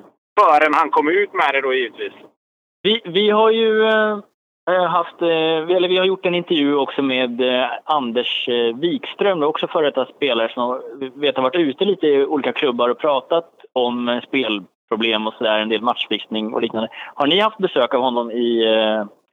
Förrän 0.41 0.75
han 0.75 0.91
kom 0.91 1.09
ut 1.09 1.33
med 1.33 1.51
det 1.53 1.61
då 1.61 1.75
givetvis. 1.75 2.13
Vi, 2.83 3.01
vi 3.05 3.31
har 3.31 3.51
ju 3.51 3.85
äh, 4.71 4.87
haft, 4.89 5.23
äh, 5.23 5.77
eller 5.77 5.89
vi 5.89 5.99
har 5.99 6.05
gjort 6.05 6.27
en 6.27 6.35
intervju 6.35 6.77
också 6.77 7.03
med 7.03 7.41
äh, 7.41 7.71
Anders 7.85 8.49
Wikström, 8.75 9.43
också 9.43 9.67
före 9.67 9.87
detta 9.87 10.07
spelare 10.07 10.53
som 10.53 10.83
vet 11.15 11.37
har 11.37 11.43
varit 11.43 11.69
ute 11.69 11.85
lite 11.85 12.07
i 12.07 12.27
olika 12.27 12.53
klubbar 12.53 12.89
och 12.89 12.99
pratat 12.99 13.51
om 13.73 14.21
spel 14.27 14.63
problem 14.91 15.27
och 15.27 15.35
sådär, 15.35 15.59
en 15.59 15.69
del 15.69 15.83
matchfixning 15.83 16.55
och 16.55 16.63
liknande. 16.63 16.89
Har 17.15 17.27
ni 17.27 17.41
haft 17.41 17.59
besök 17.59 17.95
av 17.95 18.01
honom 18.01 18.31
i 18.31 18.65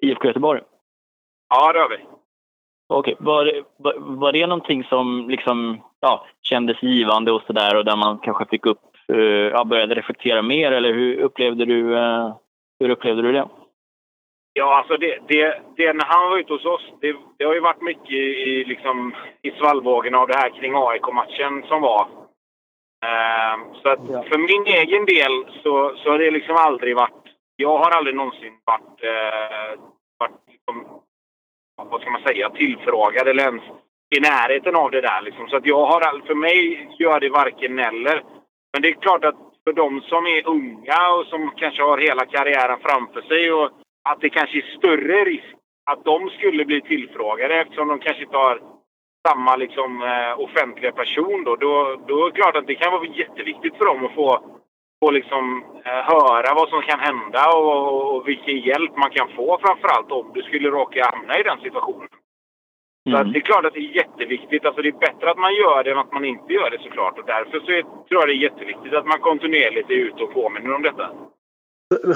IFK 0.01 0.27
Göteborg? 0.27 0.61
Ja, 1.49 1.73
det 1.73 1.79
har 1.79 1.89
vi. 1.89 2.18
Okej, 2.91 3.13
okay. 3.13 3.25
var, 3.25 3.63
var, 3.77 3.93
var 3.97 4.31
det 4.31 4.47
någonting 4.47 4.83
som 4.83 5.29
liksom, 5.29 5.81
ja, 5.99 6.25
kändes 6.41 6.83
givande 6.83 7.31
och 7.31 7.41
sådär 7.41 7.77
och 7.77 7.85
där 7.85 7.95
man 7.95 8.19
kanske 8.19 8.45
fick 8.45 8.65
upp, 8.65 8.81
uh, 9.11 9.47
ja, 9.53 9.65
började 9.65 9.95
reflektera 9.95 10.41
mer 10.41 10.71
eller 10.71 10.93
hur 10.93 11.19
upplevde 11.19 11.65
du, 11.65 11.95
uh, 11.95 12.35
hur 12.79 12.89
upplevde 12.89 13.21
du 13.21 13.31
det? 13.31 13.47
Ja, 14.53 14.77
alltså 14.77 14.97
det, 14.97 15.19
det, 15.27 15.61
det, 15.77 15.93
när 15.93 16.05
han 16.05 16.29
var 16.29 16.37
ute 16.37 16.53
hos 16.53 16.65
oss, 16.65 16.93
det, 17.01 17.15
det 17.37 17.45
har 17.45 17.53
ju 17.53 17.59
varit 17.59 17.81
mycket 17.81 18.21
i, 18.47 18.63
liksom, 18.67 19.15
i 19.41 19.51
svallvågen 19.51 20.15
av 20.15 20.27
det 20.27 20.37
här 20.37 20.49
kring 20.49 20.73
AIK-matchen 20.75 21.63
som 21.67 21.81
var. 21.81 22.07
Uh, 23.05 23.73
så 23.81 23.89
att 23.89 23.99
ja. 24.09 24.23
för 24.23 24.37
min 24.37 24.65
egen 24.65 25.05
del 25.05 25.45
så, 25.63 25.95
så 25.97 26.11
har 26.11 26.19
det 26.19 26.31
liksom 26.31 26.55
aldrig 26.55 26.95
varit... 26.95 27.23
Jag 27.55 27.77
har 27.77 27.91
aldrig 27.91 28.15
någonsin 28.15 28.53
varit, 28.65 29.03
uh, 29.03 29.83
varit 30.19 30.41
liksom, 30.47 31.01
vad 31.91 32.01
ska 32.01 32.09
man 32.11 32.21
säga, 32.21 32.49
tillfrågad 32.49 33.27
eller 33.27 33.43
ens 33.43 33.63
i 34.15 34.19
närheten 34.19 34.75
av 34.75 34.91
det 34.91 35.01
där. 35.01 35.21
Liksom. 35.21 35.47
Så 35.47 35.55
att 35.57 35.65
jag 35.65 35.85
har, 35.85 36.27
för 36.27 36.35
mig 36.35 36.89
gör 36.99 37.19
det 37.19 37.29
varken 37.29 37.79
eller. 37.79 38.23
Men 38.73 38.81
det 38.81 38.89
är 38.89 38.93
klart 38.93 39.25
att 39.25 39.35
för 39.63 39.73
de 39.73 40.01
som 40.01 40.27
är 40.27 40.47
unga 40.47 41.11
och 41.15 41.25
som 41.25 41.51
kanske 41.55 41.83
har 41.83 41.97
hela 41.97 42.25
karriären 42.25 42.79
framför 42.81 43.21
sig 43.21 43.51
och 43.51 43.69
att 44.09 44.21
det 44.21 44.29
kanske 44.29 44.57
är 44.57 44.77
större 44.77 45.23
risk 45.25 45.55
att 45.91 46.05
de 46.05 46.29
skulle 46.29 46.65
bli 46.65 46.81
tillfrågade 46.81 47.55
eftersom 47.55 47.87
de 47.87 47.99
kanske 47.99 48.23
inte 48.23 48.37
har 48.37 48.61
samma 49.27 49.55
liksom, 49.55 50.03
eh, 50.03 50.39
offentliga 50.39 50.91
person. 50.91 51.43
Då, 51.43 51.55
då, 51.55 52.01
då 52.07 52.25
är 52.25 52.31
det 52.31 52.41
klart 52.41 52.55
att 52.55 52.67
det 52.67 52.75
kan 52.75 52.91
vara 52.91 53.05
jätteviktigt 53.05 53.77
för 53.77 53.85
dem 53.85 54.05
att 54.05 54.15
få, 54.15 54.58
få 54.99 55.11
liksom, 55.11 55.63
eh, 55.85 56.01
höra 56.13 56.53
vad 56.59 56.69
som 56.69 56.81
kan 56.81 56.99
hända 56.99 57.41
och, 57.57 58.15
och 58.15 58.27
vilken 58.27 58.57
hjälp 58.59 58.97
man 58.97 59.11
kan 59.11 59.27
få 59.35 59.59
framförallt 59.65 60.11
om 60.11 60.31
du 60.33 60.41
skulle 60.41 60.69
råka 60.69 61.05
hamna 61.05 61.39
i 61.39 61.43
den 61.43 61.59
situationen. 61.59 62.09
Mm. 63.09 63.17
Så 63.17 63.31
det 63.31 63.39
är 63.39 63.49
klart 63.51 63.65
att 63.65 63.73
det 63.73 63.79
är 63.79 63.95
jätteviktigt. 64.01 64.65
Alltså 64.65 64.81
det 64.81 64.89
är 64.89 65.05
bättre 65.07 65.31
att 65.31 65.37
man 65.37 65.53
gör 65.55 65.83
det 65.83 65.91
än 65.91 65.97
att 65.97 66.13
man 66.13 66.25
inte 66.25 66.53
gör 66.53 66.69
det 66.69 66.79
såklart. 66.83 67.19
Och 67.19 67.25
därför 67.25 67.59
så 67.59 67.71
är, 67.71 67.81
tror 67.81 68.21
jag 68.21 68.27
det 68.27 68.33
är 68.33 68.47
jätteviktigt 68.49 68.93
att 68.93 69.07
man 69.07 69.19
kontinuerligt 69.19 69.89
är 69.89 69.93
ute 69.93 70.23
och 70.23 70.33
påminner 70.33 70.73
om 70.73 70.81
detta. 70.81 71.09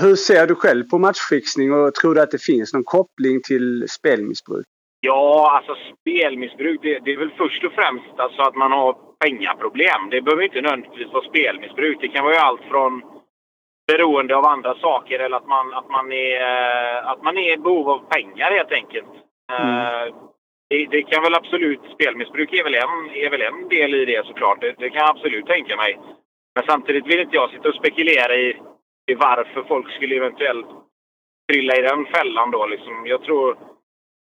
Hur 0.01 0.15
ser 0.15 0.47
du 0.47 0.55
själv 0.55 0.83
på 0.83 0.97
matchfixning 0.97 1.73
och 1.73 1.95
tror 1.95 2.15
du 2.15 2.21
att 2.21 2.31
det 2.31 2.43
finns 2.43 2.73
någon 2.73 2.83
koppling 2.83 3.41
till 3.47 3.85
spelmissbruk? 3.89 4.65
Ja, 4.99 5.51
alltså 5.57 5.75
spelmissbruk 5.93 6.79
det, 6.81 6.99
det 6.99 7.11
är 7.11 7.17
väl 7.17 7.31
först 7.37 7.63
och 7.63 7.71
främst 7.71 8.19
alltså 8.19 8.41
att 8.41 8.55
man 8.55 8.71
har 8.71 8.95
pengaproblem. 9.23 10.09
Det 10.09 10.21
behöver 10.21 10.43
inte 10.43 10.61
nödvändigtvis 10.61 11.13
vara 11.13 11.23
spelmissbruk. 11.23 11.97
Det 12.01 12.07
kan 12.07 12.25
vara 12.25 12.39
allt 12.39 12.61
från 12.61 13.01
beroende 13.87 14.35
av 14.35 14.45
andra 14.45 14.75
saker 14.75 15.19
eller 15.19 15.37
att 15.37 15.47
man, 15.47 15.73
att 15.73 15.89
man, 15.89 16.11
är, 16.11 16.41
att 17.11 17.23
man 17.23 17.37
är 17.37 17.53
i 17.53 17.57
behov 17.57 17.89
av 17.89 17.99
pengar 18.09 18.51
helt 18.51 18.71
enkelt. 18.71 19.13
Mm. 19.51 19.69
Uh, 19.69 20.15
det, 20.69 20.85
det, 20.85 21.03
kan 21.03 21.23
väl 21.23 21.35
absolut, 21.35 21.81
spelmissbruk 21.93 22.53
är 22.53 22.63
väl 22.63 22.75
en, 22.75 23.15
är 23.23 23.29
väl 23.29 23.41
en 23.41 23.69
del 23.69 23.93
i 23.93 24.05
det 24.05 24.25
såklart. 24.25 24.61
Det, 24.61 24.75
det 24.77 24.89
kan 24.89 24.99
jag 24.99 25.09
absolut 25.09 25.45
tänka 25.45 25.75
mig. 25.75 25.99
Men 26.55 26.63
samtidigt 26.67 27.07
vill 27.07 27.19
inte 27.19 27.35
jag 27.35 27.49
sitta 27.49 27.69
och 27.69 27.75
spekulera 27.75 28.35
i, 28.35 28.57
i 29.11 29.13
varför 29.15 29.63
folk 29.67 29.91
skulle 29.91 30.15
eventuellt 30.15 30.67
trilla 31.51 31.75
i 31.75 31.81
den 31.81 32.05
fällan 32.05 32.51
då. 32.51 32.65
Liksom. 32.65 33.05
Jag 33.05 33.23
tror 33.23 33.57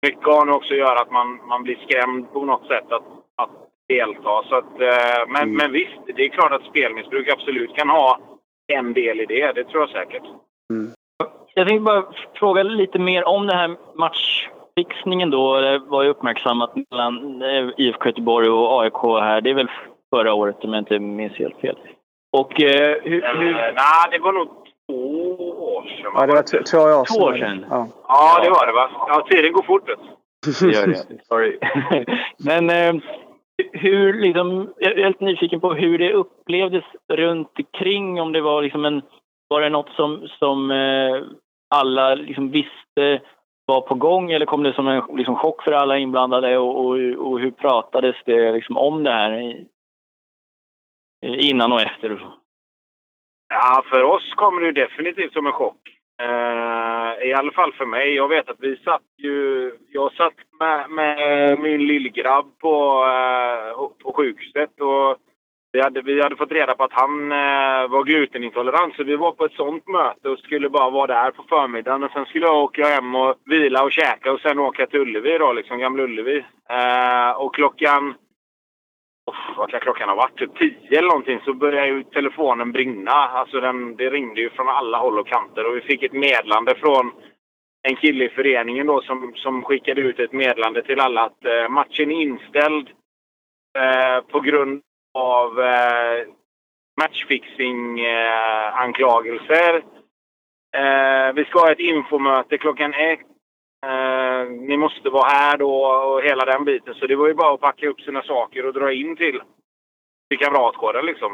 mycket 0.05 0.25
har 0.25 0.45
nog 0.45 0.55
också 0.55 0.73
att 0.73 0.79
göra 0.79 0.99
att 0.99 1.11
man, 1.11 1.47
man 1.47 1.63
blir 1.63 1.75
skrämd 1.75 2.33
på 2.33 2.45
något 2.45 2.67
sätt 2.67 2.91
att, 2.91 3.03
att 3.35 3.70
delta. 3.95 4.43
Så 4.49 4.55
att, 4.55 4.73
eh, 4.81 5.21
men, 5.27 5.43
mm. 5.43 5.55
men 5.55 5.71
visst, 5.71 6.01
det 6.15 6.25
är 6.25 6.29
klart 6.29 6.51
att 6.51 6.65
spelmissbruk 6.65 7.27
absolut 7.29 7.75
kan 7.75 7.89
ha 7.89 8.19
en 8.73 8.93
del 8.93 9.21
i 9.21 9.25
det. 9.25 9.51
Det 9.55 9.63
tror 9.63 9.81
jag 9.81 9.89
säkert. 9.89 10.23
Mm. 10.73 10.91
Jag 11.53 11.67
tänkte 11.67 11.83
bara 11.83 12.03
fråga 12.33 12.63
lite 12.63 12.99
mer 12.99 13.27
om 13.27 13.47
det 13.47 13.55
här 13.55 13.77
match 13.95 14.47
fixningen 14.77 15.29
då 15.29 15.53
var 15.87 16.03
ju 16.03 16.09
uppmärksammat 16.09 16.73
mellan 16.91 17.41
eh, 17.41 17.69
IFK 17.77 18.05
Göteborg 18.05 18.49
och 18.49 18.81
AIK 18.81 19.01
här. 19.03 19.41
Det 19.41 19.49
är 19.49 19.53
väl 19.53 19.71
förra 20.15 20.33
året 20.33 20.63
om 20.63 20.73
jag 20.73 20.81
inte 20.81 20.99
minns 20.99 21.33
helt 21.33 21.59
fel. 21.61 21.77
Och 22.37 22.61
eh, 22.61 22.97
hur... 23.03 23.21
hur... 23.39 23.53
Nej, 23.53 24.07
det 24.11 24.19
var 24.19 24.33
nog 24.33 24.47
två 24.89 25.35
år 25.75 25.83
sedan. 25.83 26.11
Ja, 26.15 26.25
det 26.25 26.33
var 26.33 26.43
två 26.43 26.57
år 26.57 26.63
sedan. 26.63 27.05
Två 27.05 27.25
år 27.25 27.33
sedan? 27.33 27.65
Ja. 27.69 27.87
ja, 28.07 28.39
det 28.43 28.49
var 28.49 28.67
det 28.67 28.73
va? 28.73 28.89
Ja, 29.07 29.27
tiden 29.29 29.53
går 29.53 29.63
fort. 29.63 29.89
Det 30.45 30.61
gör 30.61 30.87
det. 30.87 31.25
Sorry. 31.27 31.59
Men 32.45 32.69
eh, 32.69 33.01
hur 33.81 34.13
liksom... 34.13 34.73
Jag 34.77 34.99
är 34.99 35.07
lite 35.07 35.25
nyfiken 35.25 35.59
på 35.59 35.73
hur 35.73 35.97
det 35.97 36.13
upplevdes 36.13 36.83
runt 37.13 37.59
omkring. 37.59 38.21
Om 38.21 38.31
det 38.31 38.41
var 38.41 38.61
liksom 38.61 38.85
en... 38.85 39.01
Var 39.47 39.61
det 39.61 39.69
något 39.69 39.89
som, 39.89 40.27
som 40.39 40.71
eh, 40.71 41.21
alla 41.75 42.15
liksom 42.15 42.51
visste 42.51 43.21
var 43.65 43.81
på 43.81 43.95
gång 43.95 44.31
eller 44.31 44.45
kom 44.45 44.63
det 44.63 44.73
som 44.73 44.87
en 44.87 45.03
liksom, 45.17 45.35
chock 45.35 45.63
för 45.63 45.71
alla 45.71 45.97
inblandade 45.97 46.57
och, 46.57 46.85
och, 46.85 46.95
och 47.17 47.39
hur 47.39 47.51
pratades 47.51 48.15
det 48.25 48.51
liksom, 48.51 48.77
om 48.77 49.03
det 49.03 49.11
här 49.11 49.63
innan 51.21 51.71
och 51.71 51.81
efter? 51.81 52.27
Ja, 53.49 53.83
för 53.89 54.03
oss 54.03 54.33
kom 54.35 54.59
det 54.59 54.71
definitivt 54.71 55.33
som 55.33 55.47
en 55.47 55.53
chock. 55.53 56.00
Eh, 56.19 57.27
I 57.27 57.33
alla 57.33 57.51
fall 57.51 57.73
för 57.73 57.85
mig. 57.85 58.15
Jag 58.15 58.27
vet 58.27 58.49
att 58.49 58.59
vi 58.59 58.77
satt 58.77 59.01
ju... 59.17 59.71
Jag 59.91 60.13
satt 60.13 60.33
med, 60.59 60.89
med 60.89 61.59
min 61.59 61.87
lillgrabb 61.87 62.59
på, 62.59 63.05
eh, 63.05 64.03
på 64.03 64.13
sjukhuset 64.13 64.81
och 64.81 65.17
vi 65.73 65.81
hade, 65.81 66.01
vi 66.01 66.21
hade 66.21 66.35
fått 66.35 66.51
reda 66.51 66.75
på 66.75 66.83
att 66.83 66.93
han 66.93 67.31
eh, 67.31 67.87
var 67.87 68.03
glutenintolerant 68.03 68.95
så 68.95 69.03
vi 69.03 69.15
var 69.15 69.31
på 69.31 69.45
ett 69.45 69.53
sånt 69.53 69.87
möte 69.87 70.29
och 70.29 70.39
skulle 70.39 70.69
bara 70.69 70.89
vara 70.89 71.07
där 71.07 71.31
på 71.31 71.43
förmiddagen. 71.43 72.03
Och 72.03 72.11
sen 72.11 72.25
skulle 72.25 72.45
jag 72.45 72.63
åka 72.63 72.85
hem 72.85 73.15
och 73.15 73.35
vila 73.45 73.83
och 73.83 73.91
käka 73.91 74.31
och 74.31 74.39
sen 74.39 74.59
åka 74.59 74.85
till 74.85 74.99
Ullevi 74.99 75.37
då, 75.37 75.53
liksom 75.53 75.79
Gamla 75.79 76.03
Ullevi. 76.03 76.45
Eh, 76.69 77.31
och 77.31 77.55
klockan... 77.55 78.13
Vad 79.57 79.69
kan 79.69 79.79
klockan 79.79 80.09
ha 80.09 80.15
varit? 80.15 80.37
Typ 80.37 80.57
tio 80.57 80.97
eller 80.97 81.07
någonting 81.07 81.39
så 81.45 81.53
började 81.53 81.87
ju 81.87 82.03
telefonen 82.03 82.71
brinna. 82.71 83.11
Alltså 83.11 83.59
den, 83.59 83.95
det 83.95 84.09
ringde 84.09 84.41
ju 84.41 84.49
från 84.49 84.69
alla 84.69 84.97
håll 84.97 85.19
och 85.19 85.27
kanter 85.27 85.65
och 85.65 85.75
vi 85.75 85.81
fick 85.81 86.03
ett 86.03 86.13
meddelande 86.13 86.75
från 86.75 87.11
en 87.83 87.95
kille 87.95 88.25
i 88.25 88.29
föreningen 88.29 88.87
då 88.87 89.01
som, 89.01 89.33
som 89.35 89.63
skickade 89.63 90.01
ut 90.01 90.19
ett 90.19 90.31
meddelande 90.31 90.83
till 90.83 90.99
alla 90.99 91.21
att 91.21 91.45
eh, 91.45 91.69
matchen 91.69 92.11
är 92.11 92.21
inställd 92.21 92.89
eh, 93.77 94.21
på 94.31 94.39
grund 94.39 94.81
av 95.13 95.59
eh, 95.59 96.25
matchfixing-anklagelser. 97.01 99.83
Eh, 100.75 101.27
eh, 101.27 101.33
vi 101.33 101.45
ska 101.45 101.59
ha 101.59 101.71
ett 101.71 101.79
infomöte 101.79 102.57
klockan 102.57 102.93
ett. 102.93 103.30
Eh, 103.85 104.49
ni 104.49 104.77
måste 104.77 105.09
vara 105.09 105.29
här 105.29 105.57
då 105.57 105.85
och 105.85 106.23
hela 106.23 106.45
den 106.45 106.65
biten. 106.65 106.93
Så 106.93 107.07
det 107.07 107.15
var 107.15 107.27
ju 107.27 107.33
bara 107.33 107.53
att 107.53 107.61
packa 107.61 107.89
upp 107.89 108.01
sina 108.01 108.23
saker 108.23 108.65
och 108.65 108.73
dra 108.73 108.93
in 108.93 109.15
till, 109.15 109.41
till 110.29 110.39
Kamratgården 110.39 111.05
liksom. 111.05 111.31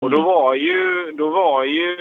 Och 0.00 0.10
då 0.10 0.16
mm. 0.16 0.26
var 0.26 0.54
ju, 0.54 1.12
då 1.12 1.28
var 1.28 1.64
ju, 1.64 1.96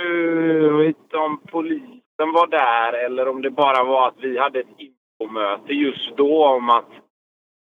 jag 0.63 0.77
vet 0.77 0.87
inte 0.87 1.17
om 1.17 1.41
polisen 1.51 2.31
var 2.33 2.47
där 2.47 2.93
eller 2.93 3.27
om 3.27 3.41
det 3.41 3.49
bara 3.49 3.83
var 3.83 4.07
att 4.07 4.19
vi 4.19 4.37
hade 4.37 4.59
ett 4.59 4.67
infomöte 4.77 5.73
just 5.73 6.17
då 6.17 6.45
om 6.45 6.69
att 6.69 6.89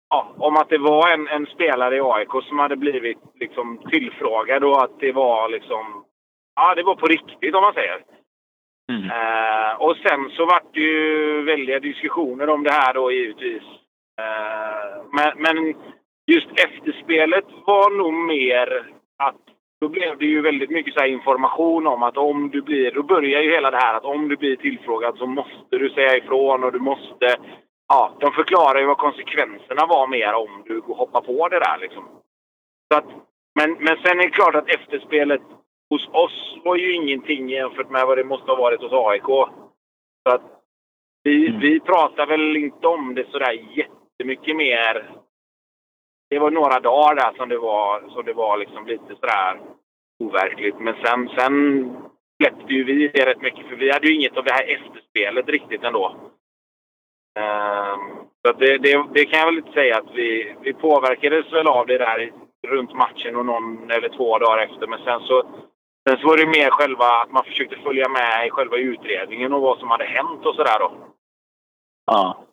ja, 0.09 0.35
om 0.39 0.57
att 0.57 0.69
det 0.69 0.79
var 0.79 1.13
en, 1.15 1.29
en, 1.29 1.47
spelare 1.47 1.97
i 1.97 2.01
AIK 2.01 2.45
som 2.49 2.59
hade 2.59 2.77
blivit 2.77 3.19
liksom, 3.35 3.79
tillfrågad 3.91 4.65
och 4.65 4.83
att 4.83 5.01
det 5.01 5.13
var 5.13 5.49
liksom... 5.49 6.05
Ja, 6.55 6.75
det 6.75 6.83
var 6.83 6.95
på 6.95 7.07
riktigt 7.07 7.55
om 7.55 7.63
man 7.63 7.75
säger. 7.75 8.05
Mm. 8.91 9.11
Eh, 9.11 9.75
och 9.79 9.97
sen 9.97 10.31
så 10.31 10.47
vart 10.47 10.75
det 10.75 10.81
ju 10.81 11.43
väldiga 11.43 11.81
diskussioner 11.81 12.49
om 12.49 12.63
det 12.63 12.73
här 12.73 12.95
då 12.95 13.13
givetvis. 13.13 13.63
Eh, 14.21 15.03
men, 15.13 15.33
men 15.37 15.75
just 16.33 16.49
efterspelet 16.67 17.45
var 17.67 17.91
nog 17.91 18.15
mer 18.15 18.93
att 19.19 19.41
då 19.81 19.89
blev 19.89 20.19
det 20.19 20.27
ju 20.27 20.41
väldigt 20.41 20.71
mycket 20.71 20.95
så 20.95 21.05
information 21.05 21.87
om 21.87 22.03
att 22.03 22.17
om 22.17 22.51
du 22.51 22.63
blir... 22.63 22.91
Då 22.91 23.03
börjar 23.03 23.43
ju 23.43 23.51
hela 23.51 23.71
det 23.71 23.77
här 23.77 23.95
att 23.95 24.05
om 24.05 24.29
du 24.29 24.37
blir 24.37 24.57
tillfrågad 24.57 25.19
så 25.19 25.27
måste 25.27 25.79
du 25.79 25.91
säga 25.91 26.17
ifrån 26.17 26.65
och 26.65 26.73
du 26.73 26.79
måste 26.79 27.37
ja, 27.93 28.13
de 28.21 28.33
förklarar 28.33 28.81
ju 28.81 28.87
vad 28.87 28.99
konsekvenserna 28.99 29.87
var 29.87 30.07
mer 30.07 30.33
om 30.35 30.63
du 30.67 30.81
hoppar 30.81 31.21
på 31.21 31.49
det 31.49 31.59
där. 31.59 31.79
Liksom. 31.81 32.05
Så 32.93 32.99
att, 32.99 33.09
men, 33.59 33.73
men 33.73 33.97
sen 34.03 34.21
är 34.21 34.23
det 34.23 34.31
klart 34.31 34.55
att 34.55 34.69
efterspelet 34.69 35.43
hos 35.93 36.09
oss 36.09 36.59
var 36.65 36.77
ju 36.77 36.95
ingenting 36.95 37.49
jämfört 37.49 37.91
med 37.91 38.07
vad 38.07 38.19
det 38.19 38.25
måste 38.25 38.51
ha 38.51 38.57
varit 38.57 38.81
hos 38.81 38.93
AIK. 38.93 39.25
Så 40.23 40.35
att 40.35 40.43
vi, 41.23 41.49
mm. 41.49 41.61
vi 41.61 41.81
pratar 41.81 42.27
väl 42.27 42.57
inte 42.57 42.87
om 42.87 43.15
det 43.15 43.31
sådär 43.31 43.53
jättemycket 43.53 44.57
mer. 44.57 45.11
Det 46.31 46.39
var 46.39 46.51
några 46.51 46.81
dagar 46.81 47.15
där 47.15 47.33
som 47.37 47.49
det 47.49 47.59
var, 47.59 48.09
som 48.09 48.25
det 48.25 48.33
var 48.33 48.57
liksom 48.57 48.87
lite 48.87 49.15
sådär 49.21 49.61
overkligt. 50.25 50.79
Men 50.79 50.95
sen, 51.05 51.29
sen 51.29 51.97
släppte 52.43 52.73
ju 52.73 52.85
vi 52.85 53.09
det 53.09 53.27
rätt 53.27 53.43
mycket 53.43 53.69
för 53.69 53.77
vi 53.77 53.93
hade 53.93 54.07
ju 54.07 54.15
inget 54.15 54.37
av 54.37 54.45
det 54.45 54.53
här 54.53 54.75
efterspelet 54.75 55.49
riktigt 55.49 55.85
ändå. 55.85 56.17
Um, 57.39 58.01
så 58.47 58.53
det, 58.53 58.79
det, 58.79 59.05
det, 59.15 59.25
kan 59.25 59.39
jag 59.39 59.47
väl 59.47 59.59
inte 59.59 59.73
säga 59.73 59.99
att 59.99 60.15
vi, 60.15 60.55
vi 60.61 60.73
påverkades 60.73 61.53
väl 61.53 61.67
av 61.67 61.87
det 61.87 61.99
där 61.99 62.33
runt 62.67 62.95
matchen 62.95 63.37
och 63.37 63.47
någon 63.47 63.91
eller 63.91 64.09
två 64.09 64.39
dagar 64.39 64.65
efter. 64.65 64.87
Men 64.87 65.05
sen 65.05 65.21
så 65.21 65.43
Sen 66.09 66.19
så 66.19 66.27
var 66.27 66.37
det 66.37 66.47
mer 66.47 66.71
själva 66.71 67.05
att 67.05 67.33
man 67.33 67.45
försökte 67.45 67.77
följa 67.77 68.09
med 68.09 68.47
i 68.47 68.51
själva 68.51 68.77
utredningen 68.77 69.53
och 69.53 69.61
vad 69.61 69.79
som 69.79 69.91
hade 69.91 70.05
hänt 70.05 70.47
och 70.47 70.55
sådär 70.55 70.79
då. 70.79 70.93
Ja. 72.07 72.45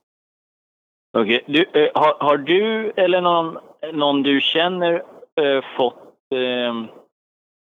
Okej. 1.17 1.43
Du, 1.45 1.65
eh, 1.73 1.89
har, 1.95 2.17
har 2.19 2.37
du 2.37 2.91
eller 2.95 3.21
någon, 3.21 3.57
någon 3.93 4.23
du 4.23 4.41
känner 4.41 5.03
eh, 5.41 5.63
fått 5.77 6.03
eh, 6.35 6.73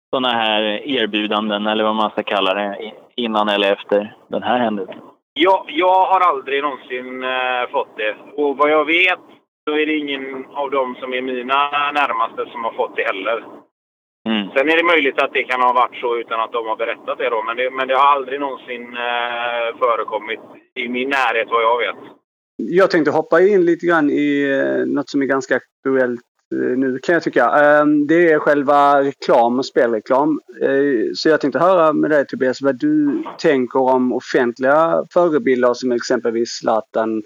sådana 0.10 0.30
här 0.30 0.62
erbjudanden 0.88 1.68
eller 1.68 1.84
vad 1.84 1.96
man 1.96 2.12
ska 2.12 2.24
kalla 2.24 2.54
det 2.54 2.94
innan 3.16 3.50
eller 3.50 3.74
efter 3.74 4.16
den 4.28 4.44
här 4.44 4.60
händelsen? 4.60 5.02
Jag, 5.34 5.66
jag 5.68 6.06
har 6.06 6.20
aldrig 6.20 6.64
någonsin 6.64 7.24
eh, 7.24 7.70
fått 7.72 7.98
det. 7.98 8.16
Och 8.36 8.58
vad 8.58 8.72
jag 8.72 8.86
vet 8.86 9.20
så 9.70 9.78
är 9.78 9.86
det 9.86 9.98
ingen 9.98 10.46
av 10.46 10.72
dem 10.72 10.96
som 11.00 11.14
är 11.14 11.22
mina 11.22 11.92
närmaste 11.92 12.52
som 12.52 12.64
har 12.64 12.72
fått 12.72 12.96
det 12.96 13.04
heller. 13.04 13.44
Mm. 14.30 14.50
Sen 14.54 14.70
är 14.70 14.78
det 14.78 14.84
möjligt 14.94 15.22
att 15.22 15.34
det 15.34 15.44
kan 15.44 15.62
ha 15.62 15.74
varit 15.74 15.96
så 15.96 16.18
utan 16.18 16.40
att 16.42 16.52
de 16.52 16.68
har 16.68 16.76
berättat 16.76 17.18
det 17.18 17.30
då. 17.30 17.44
Men 17.44 17.58
det, 17.58 17.72
men 17.72 17.88
det 17.88 17.96
har 17.96 18.06
aldrig 18.16 18.40
någonsin 18.40 18.84
eh, 18.84 19.78
förekommit 19.80 20.40
i 20.76 20.88
min 20.90 21.10
närhet 21.10 21.48
vad 21.52 21.64
jag 21.64 21.78
vet. 21.78 22.02
Jag 22.58 22.92
tänkte 22.92 23.12
hoppa 23.12 23.42
in 23.42 23.66
lite 23.66 23.86
grann 23.86 24.10
i 24.10 24.44
eh, 24.44 24.86
något 24.96 25.10
som 25.10 25.22
är 25.22 25.26
ganska 25.26 25.56
aktuellt 25.56 26.22
eh, 26.56 26.78
nu 26.78 27.00
kan 27.04 27.14
jag 27.14 27.24
tycka. 27.24 27.46
Eh, 27.46 27.86
Det 28.08 28.32
är 28.32 28.40
själva 28.40 29.02
reklam 29.04 29.60
och 29.60 29.66
spelreklam. 29.66 30.40
Eh, 30.62 30.70
Så 31.14 31.30
jag 31.30 31.42
tänkte 31.42 31.60
höra 31.60 31.94
med 31.94 32.10
dig 32.12 32.26
Tobias 32.28 32.62
vad 32.62 32.80
du 32.80 33.24
tänker 33.40 33.80
om 33.82 34.14
offentliga 34.14 35.04
förebilder 35.14 35.74
som 35.74 35.92
exempelvis 35.92 36.50
Zlatan, 36.50 37.24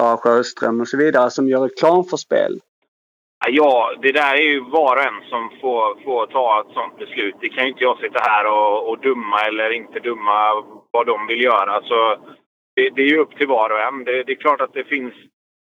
Sara 0.00 0.16
Sjöström 0.16 0.80
och 0.80 0.88
så 0.88 0.96
vidare 0.96 1.30
som 1.30 1.48
gör 1.48 1.60
reklam 1.60 2.04
för 2.04 2.16
spel. 2.16 2.60
Ja, 3.50 3.94
det 4.02 4.12
där 4.12 4.34
är 4.34 4.42
ju 4.42 4.60
var 4.60 4.96
och 4.96 5.02
en 5.02 5.28
som 5.28 5.50
får, 5.60 6.04
får 6.04 6.26
ta 6.26 6.60
ett 6.60 6.74
sånt 6.74 6.98
beslut. 6.98 7.34
Det 7.40 7.48
kan 7.48 7.64
ju 7.64 7.70
inte 7.70 7.84
jag 7.84 7.98
sitta 7.98 8.20
här 8.22 8.46
och, 8.46 8.88
och 8.88 8.98
dumma 8.98 9.40
eller 9.40 9.70
inte 9.70 10.00
dumma 10.00 10.64
vad 10.90 11.06
de 11.06 11.26
vill 11.26 11.42
göra. 11.44 11.82
Så 11.82 12.16
det, 12.76 12.90
det 12.90 13.02
är 13.02 13.06
ju 13.06 13.18
upp 13.18 13.36
till 13.36 13.46
var 13.46 13.70
och 13.70 13.80
en. 13.80 14.04
Det, 14.04 14.22
det 14.22 14.32
är 14.32 14.36
klart 14.36 14.60
att 14.60 14.72
det 14.72 14.84
finns... 14.84 15.14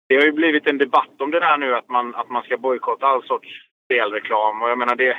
Det 0.09 0.17
har 0.17 0.23
ju 0.23 0.33
blivit 0.33 0.67
en 0.67 0.79
debatt 0.79 1.21
om 1.21 1.31
det 1.31 1.41
där 1.41 1.57
nu 1.57 1.77
att 1.77 1.89
man, 1.89 2.15
att 2.15 2.31
man 2.31 2.43
ska 2.43 2.57
bojkotta 2.57 3.07
all 3.07 3.23
sorts 3.23 3.49
spelreklam. 3.85 4.63
Och 4.63 4.71
jag 4.71 4.79
menar 4.79 4.97
det... 4.97 5.17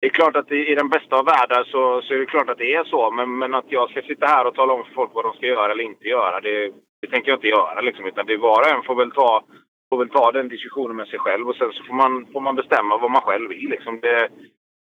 Det 0.00 0.06
är 0.06 0.10
klart 0.10 0.36
att 0.36 0.52
i 0.52 0.72
i 0.72 0.74
den 0.74 0.88
bästa 0.88 1.16
av 1.16 1.24
världar 1.24 1.64
så, 1.64 2.02
så 2.02 2.14
är 2.14 2.18
det 2.18 2.26
klart 2.26 2.48
att 2.48 2.58
det 2.58 2.74
är 2.74 2.84
så. 2.84 3.10
Men, 3.10 3.38
men 3.38 3.54
att 3.54 3.64
jag 3.68 3.90
ska 3.90 4.02
sitta 4.02 4.26
här 4.26 4.46
och 4.46 4.54
tala 4.54 4.72
om 4.72 4.84
för 4.84 4.94
folk 4.94 5.10
vad 5.14 5.24
de 5.24 5.32
ska 5.32 5.46
göra 5.46 5.72
eller 5.72 5.84
inte 5.84 6.08
göra, 6.08 6.40
det, 6.40 6.72
det 7.00 7.08
tänker 7.10 7.30
jag 7.30 7.36
inte 7.36 7.48
göra. 7.48 7.80
Liksom, 7.80 8.06
utan 8.06 8.26
det 8.26 8.32
är 8.32 8.38
var 8.38 8.60
och 8.60 8.76
en 8.76 8.82
får 8.82 8.94
väl 8.94 9.10
ta 9.10 9.44
får 9.90 9.98
väl 9.98 10.08
ta 10.08 10.32
den 10.32 10.48
diskussionen 10.48 10.96
med 10.96 11.08
sig 11.08 11.18
själv 11.18 11.48
och 11.48 11.56
sen 11.56 11.72
så 11.72 11.84
får 11.84 11.94
man, 11.94 12.26
får 12.32 12.40
man 12.40 12.56
bestämma 12.56 12.96
vad 12.96 13.10
man 13.10 13.22
själv 13.22 13.48
vill. 13.48 13.68
Liksom. 13.68 14.00
Det, 14.00 14.28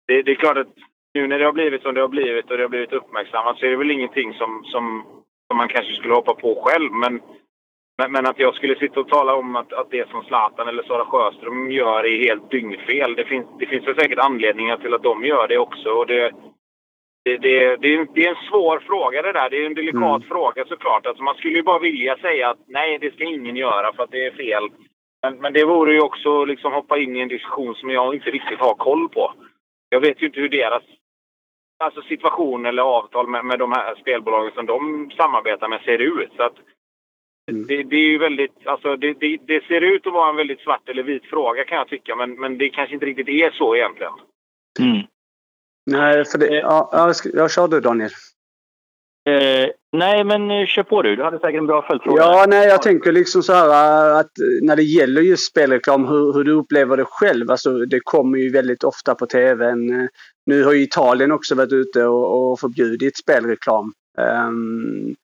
det, 0.08 0.22
det 0.22 0.32
är 0.32 0.36
klart 0.36 0.58
att 0.58 0.74
nu 1.14 1.28
när 1.28 1.40
det 1.40 1.46
har 1.46 1.54
blivit 1.54 1.82
som 1.82 1.94
det 1.94 2.02
har 2.02 2.08
blivit 2.08 2.52
och 2.52 2.58
det 2.58 2.64
har 2.64 2.70
blivit 2.70 2.94
uppmärksammat 2.94 3.58
så 3.58 3.66
är 3.66 3.70
det 3.70 3.76
väl 3.76 3.92
ingenting 3.92 4.34
som, 4.34 4.64
som, 4.64 5.04
som 5.48 5.58
man 5.58 5.68
kanske 5.68 5.94
skulle 5.94 6.14
hoppa 6.14 6.34
på 6.34 6.64
själv. 6.66 6.92
Men, 6.92 7.22
men, 7.98 8.12
men 8.12 8.26
att 8.26 8.40
jag 8.40 8.56
skulle 8.56 8.76
sitta 8.76 9.00
och 9.00 9.08
tala 9.10 9.36
om 9.36 9.56
att, 9.56 9.74
att 9.74 9.92
det 9.92 10.10
som 10.10 10.24
Zlatan 10.24 10.68
eller 10.68 10.84
Sara 10.84 11.06
Sjöström 11.06 11.72
gör 11.72 12.06
är 12.06 12.28
helt 12.28 12.52
dyngfel. 12.52 13.16
Det 13.16 13.26
finns, 13.26 13.48
det 13.60 13.66
finns 13.66 13.88
väl 13.88 13.96
säkert 13.96 14.20
anledningar 14.20 14.78
till 14.78 14.94
att 14.94 15.04
de 15.04 15.26
gör 15.26 15.48
det 15.48 15.58
också. 15.58 15.90
Och 15.90 16.08
det, 16.08 16.32
det, 17.38 17.38
det, 17.38 17.76
det, 17.82 17.94
är, 17.94 18.08
det 18.16 18.26
är 18.26 18.30
en 18.30 18.48
svår 18.50 18.80
fråga 18.80 19.22
det 19.22 19.32
där. 19.34 19.50
Det 19.50 19.58
är 19.58 19.66
en 19.66 19.74
delikat 19.74 20.04
Mm. 20.04 20.22
fråga 20.22 20.66
såklart. 20.66 21.06
Alltså 21.06 21.24
man 21.24 21.36
skulle 21.36 21.56
ju 21.56 21.64
bara 21.64 21.80
vilja 21.80 22.18
säga 22.18 22.50
att 22.50 22.60
nej, 22.68 22.98
det 23.02 23.14
ska 23.14 23.24
ingen 23.24 23.56
göra 23.56 23.94
för 23.94 24.04
att 24.04 24.12
det 24.12 24.26
är 24.26 24.32
fel. 24.32 24.64
Men, 25.24 25.38
men 25.42 25.54
det 25.54 25.66
vore 25.66 25.94
ju 25.94 26.02
också 26.02 26.46
liksom 26.46 26.74
hoppa 26.74 26.98
in 26.98 27.16
i 27.16 27.20
en 27.20 27.28
diskussion 27.28 27.76
som 27.76 27.90
jag 27.90 28.16
inte 28.16 28.30
riktigt 28.32 28.60
har 28.60 28.74
koll 28.74 29.10
på. 29.10 29.34
Jag 29.90 30.00
vet 30.02 30.22
ju 30.22 30.26
inte 30.26 30.40
hur 30.40 30.50
deras 30.50 30.84
alltså 31.84 32.02
situation 32.02 32.66
eller 32.66 32.84
avtal 32.84 33.28
med, 33.28 33.46
med 33.46 33.60
de 33.60 33.72
här 33.72 33.96
spelbolagen 33.96 34.52
som 34.56 34.66
de 34.66 35.12
samarbetar 35.18 35.68
med 35.68 35.82
ser 35.82 36.00
ut. 36.00 36.30
Så 36.38 36.44
att 36.44 36.56
Mm. 37.52 37.68
det, 37.68 37.84
det 37.84 37.96
är 37.96 38.10
ju 38.10 38.18
väldigt, 38.18 38.68
alltså 38.68 38.96
det, 38.96 39.14
det, 39.14 39.38
det 39.48 39.64
ser 39.68 39.82
ut 39.82 40.08
att 40.08 40.14
vara 40.14 40.30
en 40.30 40.36
väldigt 40.36 40.60
svart 40.60 40.90
eller 40.90 41.04
vit 41.04 41.26
fråga 41.26 41.64
kan 41.64 41.78
jag 41.78 41.88
tycka. 41.88 42.16
Men, 42.16 42.40
men 42.40 42.58
det 42.58 42.70
kanske 42.70 42.94
inte 42.94 43.06
riktigt 43.06 43.28
är 43.30 43.52
så 43.52 43.76
egentligen. 43.76 44.14
Mm. 44.80 44.98
Nej, 45.92 46.26
för 46.26 46.38
det... 46.38 46.48
Ja, 46.56 46.90
ja, 46.92 47.14
ska- 47.14 47.30
ja 47.34 47.50
kör 47.50 47.68
du 47.68 47.80
Daniel. 47.80 48.12
Eh, 49.30 49.70
nej, 49.92 50.24
men 50.24 50.52
eh, 50.52 50.66
kör 50.66 50.84
på 50.84 51.02
du. 51.02 51.16
Du 51.16 51.24
hade 51.24 51.40
säkert 51.40 51.60
en 51.60 51.68
bra 51.68 51.82
följdfråga. 51.88 52.22
Ja, 52.22 52.46
nej, 52.48 52.68
jag 52.68 52.82
tänker 52.82 53.12
liksom 53.12 53.44
så 53.44 53.54
här 53.54 53.68
äh, 54.12 54.18
att 54.18 54.32
när 54.62 54.76
det 54.76 54.84
gäller 54.84 55.22
just 55.22 55.50
spelreklam, 55.52 56.06
hur, 56.08 56.34
hur 56.34 56.44
du 56.44 56.52
upplever 56.52 56.98
det 56.98 57.06
själv. 57.08 57.52
Alltså, 57.52 57.78
det 57.86 58.00
kommer 58.04 58.38
ju 58.38 58.52
väldigt 58.52 58.84
ofta 58.84 59.16
på 59.16 59.26
tvn. 59.26 60.02
Äh, 60.02 60.08
Nu 60.46 60.64
har 60.64 60.74
ju 60.74 60.82
Italien 60.84 61.32
också 61.32 61.56
varit 61.56 61.74
ute 61.74 62.06
och, 62.06 62.52
och 62.52 62.60
förbjudit 62.60 63.18
spelreklam. 63.18 63.94
Ehm, 64.20 65.16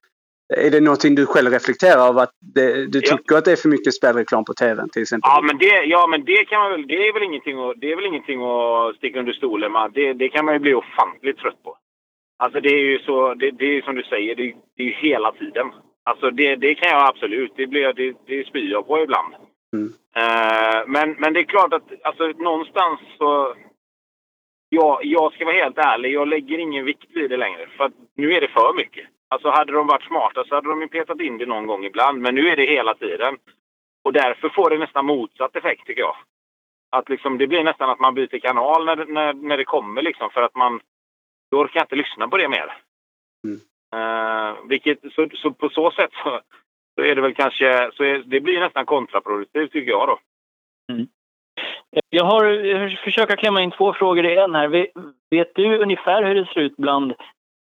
är 0.48 0.70
det 0.70 0.80
någonting 0.80 1.14
du 1.14 1.26
själv 1.26 1.50
reflekterar 1.50 2.08
över? 2.08 2.22
Att 2.22 2.30
det, 2.54 2.86
du 2.86 3.00
Ja. 3.04 3.16
tycker 3.16 3.36
att 3.36 3.44
det 3.44 3.52
är 3.52 3.56
för 3.56 3.68
mycket 3.68 3.94
spelreklam 3.94 4.44
på 4.44 4.54
tvn 4.54 4.88
till 4.90 5.02
exempel? 5.02 5.28
Ja, 5.32 5.40
men 5.42 5.58
det, 5.58 5.84
ja, 5.84 6.06
men 6.06 6.24
det 6.24 6.44
kan 6.44 6.60
man 6.60 6.70
väl, 6.70 6.86
det 6.86 7.08
är 7.08 7.12
väl 7.12 7.22
ingenting 7.22 7.58
att, 7.58 7.80
det 7.80 7.92
är 7.92 7.96
väl 7.96 8.06
ingenting 8.06 8.42
att 8.42 8.96
sticka 8.96 9.18
under 9.18 9.32
stolen 9.32 9.72
med. 9.72 9.90
Det, 9.94 10.12
det 10.12 10.28
kan 10.28 10.44
man 10.44 10.54
ju 10.54 10.60
bli 10.60 10.74
ofantligt 10.74 11.38
trött 11.38 11.62
på. 11.62 11.76
Alltså 12.38 12.60
det 12.60 12.68
är 12.68 12.84
ju 12.84 12.98
så, 12.98 13.34
det, 13.34 13.50
det 13.50 13.64
är 13.64 13.72
ju 13.72 13.82
som 13.82 13.94
du 13.94 14.02
säger, 14.02 14.34
det, 14.36 14.54
det 14.76 14.82
är 14.82 14.86
ju 14.86 14.92
hela 14.92 15.32
tiden. 15.32 15.66
Alltså 16.04 16.30
det, 16.30 16.56
det 16.56 16.74
kan 16.74 16.90
jag 16.90 17.08
absolut, 17.08 17.52
det, 17.56 17.66
blir, 17.66 17.92
det, 17.92 18.14
det 18.26 18.46
spyr 18.46 18.70
jag 18.70 18.86
på 18.86 19.02
ibland. 19.02 19.34
Mm. 19.76 19.92
Eh, 20.16 20.82
men, 20.86 21.16
men 21.18 21.32
det 21.32 21.40
är 21.40 21.44
klart 21.44 21.72
att 21.72 21.88
alltså, 22.04 22.26
någonstans 22.26 23.00
så... 23.18 23.54
Ja, 24.68 25.00
jag 25.02 25.32
ska 25.32 25.44
vara 25.44 25.54
helt 25.64 25.78
ärlig, 25.78 26.12
jag 26.12 26.28
lägger 26.28 26.58
ingen 26.58 26.84
vikt 26.84 27.10
vid 27.14 27.30
det 27.30 27.36
längre. 27.36 27.66
För 27.76 27.84
att 27.84 27.92
nu 28.16 28.32
är 28.32 28.40
det 28.40 28.48
för 28.48 28.76
mycket. 28.76 29.06
Alltså 29.28 29.50
hade 29.50 29.72
de 29.72 29.86
varit 29.86 30.06
smarta 30.06 30.44
så 30.44 30.54
hade 30.54 30.68
de 30.68 30.80
ju 30.80 30.88
petat 30.88 31.20
in 31.20 31.38
det 31.38 31.46
någon 31.46 31.66
gång 31.66 31.84
ibland. 31.84 32.20
Men 32.20 32.34
nu 32.34 32.48
är 32.48 32.56
det 32.56 32.66
hela 32.66 32.94
tiden. 32.94 33.38
Och 34.04 34.12
därför 34.12 34.48
får 34.48 34.70
det 34.70 34.78
nästan 34.78 35.06
motsatt 35.06 35.56
effekt 35.56 35.86
tycker 35.86 36.00
jag. 36.02 36.16
Att 36.90 37.08
liksom, 37.08 37.38
det 37.38 37.46
blir 37.46 37.64
nästan 37.64 37.90
att 37.90 38.00
man 38.00 38.14
byter 38.14 38.38
kanal 38.38 38.84
när, 38.84 38.96
när, 39.06 39.32
när 39.32 39.56
det 39.56 39.64
kommer 39.64 40.02
liksom 40.02 40.30
för 40.30 40.42
att 40.42 40.54
man... 40.54 40.80
Då 41.50 41.58
orkar 41.58 41.80
jag 41.80 41.84
inte 41.84 41.96
lyssna 41.96 42.28
på 42.28 42.36
det 42.36 42.48
mer. 42.48 42.76
Mm. 43.44 43.60
Eh, 43.94 44.56
vilket, 44.68 44.98
så, 45.12 45.28
så 45.34 45.50
på 45.50 45.68
så 45.68 45.90
sätt 45.90 46.10
så, 46.22 46.40
så 46.94 47.04
är 47.04 47.14
det 47.14 47.20
väl 47.20 47.34
kanske... 47.34 47.90
Så 47.92 48.04
är, 48.04 48.18
det 48.18 48.40
blir 48.40 48.60
nästan 48.60 48.86
kontraproduktivt 48.86 49.72
tycker 49.72 49.90
jag 49.90 50.08
då. 50.08 50.18
Jag 52.10 52.24
har 52.24 52.44
jag 52.44 52.98
försöker 52.98 53.36
klämma 53.36 53.62
in 53.62 53.70
två 53.70 53.92
frågor 53.92 54.26
i 54.26 54.36
en 54.36 54.54
här. 54.54 54.68
Vet, 54.68 54.90
vet 55.30 55.54
du 55.54 55.78
ungefär 55.78 56.22
hur 56.22 56.34
det 56.34 56.46
ser 56.46 56.60
ut 56.60 56.76
bland 56.76 57.14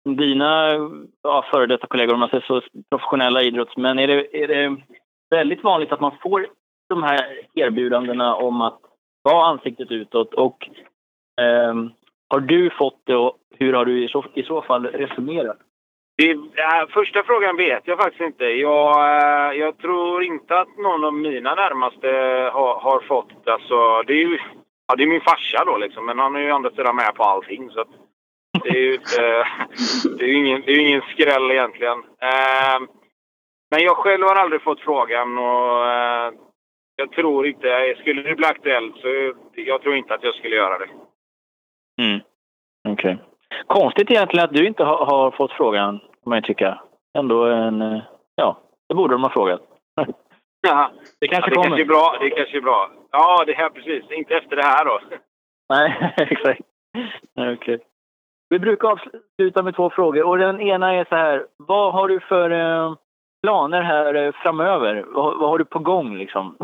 dina 0.06 0.74
ja, 1.22 1.46
före 1.52 1.66
detta 1.66 1.88
kollegor, 1.88 2.14
om 2.14 2.20
man 2.20 2.30
säger 2.30 2.44
så, 2.48 2.62
professionella 2.90 3.42
idrottsmän? 3.42 4.00
Är 4.00 4.08
det, 4.08 4.44
är 4.44 4.48
det 4.48 4.78
väldigt 5.30 5.64
vanligt 5.64 5.92
att 5.92 6.02
man 6.02 6.18
får 6.24 6.48
de 6.90 7.04
här 7.04 7.40
erbjudandena 7.54 8.36
om 8.36 8.62
att 8.62 8.80
vara 9.24 9.46
ansiktet 9.46 9.92
utåt? 9.92 10.34
Och 10.34 10.70
ehm, 11.42 11.92
har 12.30 12.40
du 12.40 12.70
fått 12.70 13.02
det 13.06 13.16
och 13.16 13.38
hur 13.58 13.74
har 13.74 13.86
du 13.86 14.04
i 14.04 14.08
så, 14.08 14.26
i 14.34 14.44
så 14.44 14.62
fall 14.62 14.86
resonerat? 14.86 15.58
Det, 16.18 16.32
äh, 16.32 16.88
första 16.90 17.24
frågan 17.24 17.58
vet 17.58 17.88
jag 17.88 17.98
faktiskt 17.98 18.22
inte. 18.22 18.44
Jag, 18.44 18.90
äh, 18.96 19.60
jag 19.60 19.78
tror 19.78 20.24
inte 20.24 20.60
att 20.60 20.78
någon 20.78 21.04
av 21.04 21.14
mina 21.14 21.56
närmaste 21.56 22.08
har, 22.54 22.80
har 22.80 23.00
fått... 23.00 23.48
Alltså, 23.48 24.04
det, 24.08 24.14
är 24.14 24.18
ju, 24.18 24.40
ja, 24.88 24.96
det 24.96 25.04
är 25.04 25.08
min 25.08 25.22
farsa 25.22 25.66
då 25.66 25.78
liksom, 25.78 26.06
men 26.06 26.20
han 26.20 26.36
är 26.36 26.40
ju 26.40 26.52
å 26.52 26.56
andra 26.56 26.70
sidan 26.70 26.96
med 26.96 27.16
på 27.16 27.24
allting. 27.24 27.70
Så 27.70 27.82
att 27.82 27.88
det 28.64 28.70
är 28.70 28.82
ju 28.82 28.94
inte, 28.94 29.46
det 30.18 30.26
är 30.26 30.34
ingen, 30.38 30.62
det 30.66 30.72
är 30.72 30.80
ingen 30.80 31.02
skräll 31.02 31.52
egentligen. 31.52 31.98
Äh, 32.22 32.80
men 33.72 33.84
jag 33.84 33.98
själv 33.98 34.24
har 34.24 34.36
aldrig 34.36 34.62
fått 34.62 34.80
frågan 34.80 35.38
och 35.38 35.88
äh, 35.88 36.34
jag 36.96 37.12
tror 37.12 37.48
inte... 37.48 37.96
Skulle 38.00 38.22
det 38.22 38.36
bli 38.36 38.46
aktuellt 38.46 38.96
så 38.98 39.34
jag 39.56 39.82
tror 39.82 39.96
inte 39.96 40.14
att 40.14 40.24
jag 40.24 40.36
skulle 40.36 40.56
göra 40.56 40.78
det. 40.78 40.88
Mm. 42.02 42.20
Okej. 42.90 43.18
Konstigt 43.68 44.12
egentligen 44.12 44.46
att 44.46 44.54
du 44.54 44.68
inte 44.68 44.84
har, 44.84 45.06
har 45.06 45.32
fått 45.32 45.52
frågan, 45.52 46.00
kan 46.00 46.10
man 46.30 46.38
ju 46.38 46.42
tycka. 46.42 46.82
Ändå 47.18 47.44
en... 47.46 47.82
eh, 47.82 48.02
Ja, 48.36 48.58
det 48.90 48.96
borde 48.96 49.14
de 49.14 49.24
ha 49.24 49.30
frågat. 49.30 49.62
Ja, 50.68 50.92
Det 51.20 51.28
kanske 51.28 51.50
det 51.50 51.56
kommer. 51.56 51.68
kanske 51.70 51.82
är 51.84 51.86
bra. 51.86 52.18
Det 52.22 52.30
kanske 52.30 52.58
är 52.58 52.62
bra. 52.62 52.92
Ja, 53.12 53.44
det 53.46 53.54
här 53.54 53.70
precis. 53.70 54.12
Inte 54.12 54.36
efter 54.36 54.56
det 54.56 54.64
här 54.64 54.86
då. 54.86 55.00
Nej, 55.70 56.14
exakt. 56.32 56.62
Okej. 57.54 57.80
Vi 58.54 58.60
brukar 58.60 58.88
avsluta 58.88 59.64
med 59.64 59.76
två 59.76 59.90
frågor. 59.90 60.24
Och 60.24 60.38
den 60.38 60.62
ena 60.62 60.94
är 60.94 61.06
så 61.10 61.16
här. 61.16 61.46
Vad 61.58 61.94
har 61.94 62.08
du 62.08 62.20
för 62.20 62.50
eh, 62.50 62.96
planer 63.44 63.82
här 63.82 64.14
eh, 64.16 64.32
framöver? 64.32 65.06
Vad, 65.08 65.40
vad 65.40 65.50
har 65.50 65.58
du 65.58 65.66
på 65.66 65.80
gång 65.80 66.18
liksom? 66.18 66.58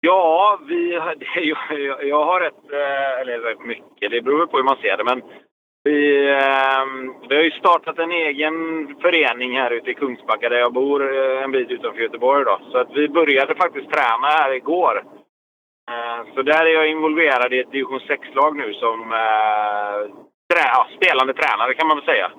Ja, 0.00 0.58
vi, 0.68 0.96
har- 0.96 1.14
det 1.14 1.40
jag, 1.78 2.04
jag 2.08 2.24
har 2.24 2.40
rätt, 2.40 2.72
eh, 2.72 3.20
eller 3.20 3.38
rätt 3.38 3.60
mycket, 3.66 4.10
det 4.10 4.22
beror 4.22 4.46
på 4.46 4.56
hur 4.56 4.64
man 4.64 4.76
ser 4.76 4.96
det. 4.96 5.04
Men 5.04 5.22
vi, 5.84 6.28
ehm, 6.30 7.14
vi 7.28 7.36
har 7.36 7.42
ju 7.42 7.50
startat 7.50 7.98
en 7.98 8.12
egen 8.12 8.54
förening 9.00 9.56
här 9.58 9.70
ute 9.70 9.90
i 9.90 9.94
Kungsbacka 9.94 10.48
där 10.48 10.58
jag 10.58 10.72
bor 10.72 11.18
eh, 11.18 11.42
en 11.42 11.50
bit 11.52 11.70
utanför 11.70 12.00
Göteborg. 12.00 12.44
Då. 12.44 12.58
Så 12.72 12.78
att 12.78 12.88
vi 12.94 13.08
började 13.08 13.54
faktiskt 13.54 13.90
träna 13.90 14.26
här 14.26 14.52
igår. 14.52 15.04
Eh, 15.90 16.34
så 16.34 16.42
där 16.42 16.66
är 16.66 16.74
jag 16.74 16.90
involverad 16.90 17.52
i 17.52 17.60
ett 17.60 17.72
division 17.72 18.00
6-lag 18.00 18.56
nu 18.56 18.74
som 18.74 19.12
eh, 19.12 19.98
trä, 20.52 20.64
ja, 20.64 20.88
spelande 20.96 21.34
tränare 21.34 21.74
kan 21.74 21.88
man 21.88 21.96
väl 21.96 22.06
säga. 22.06 22.30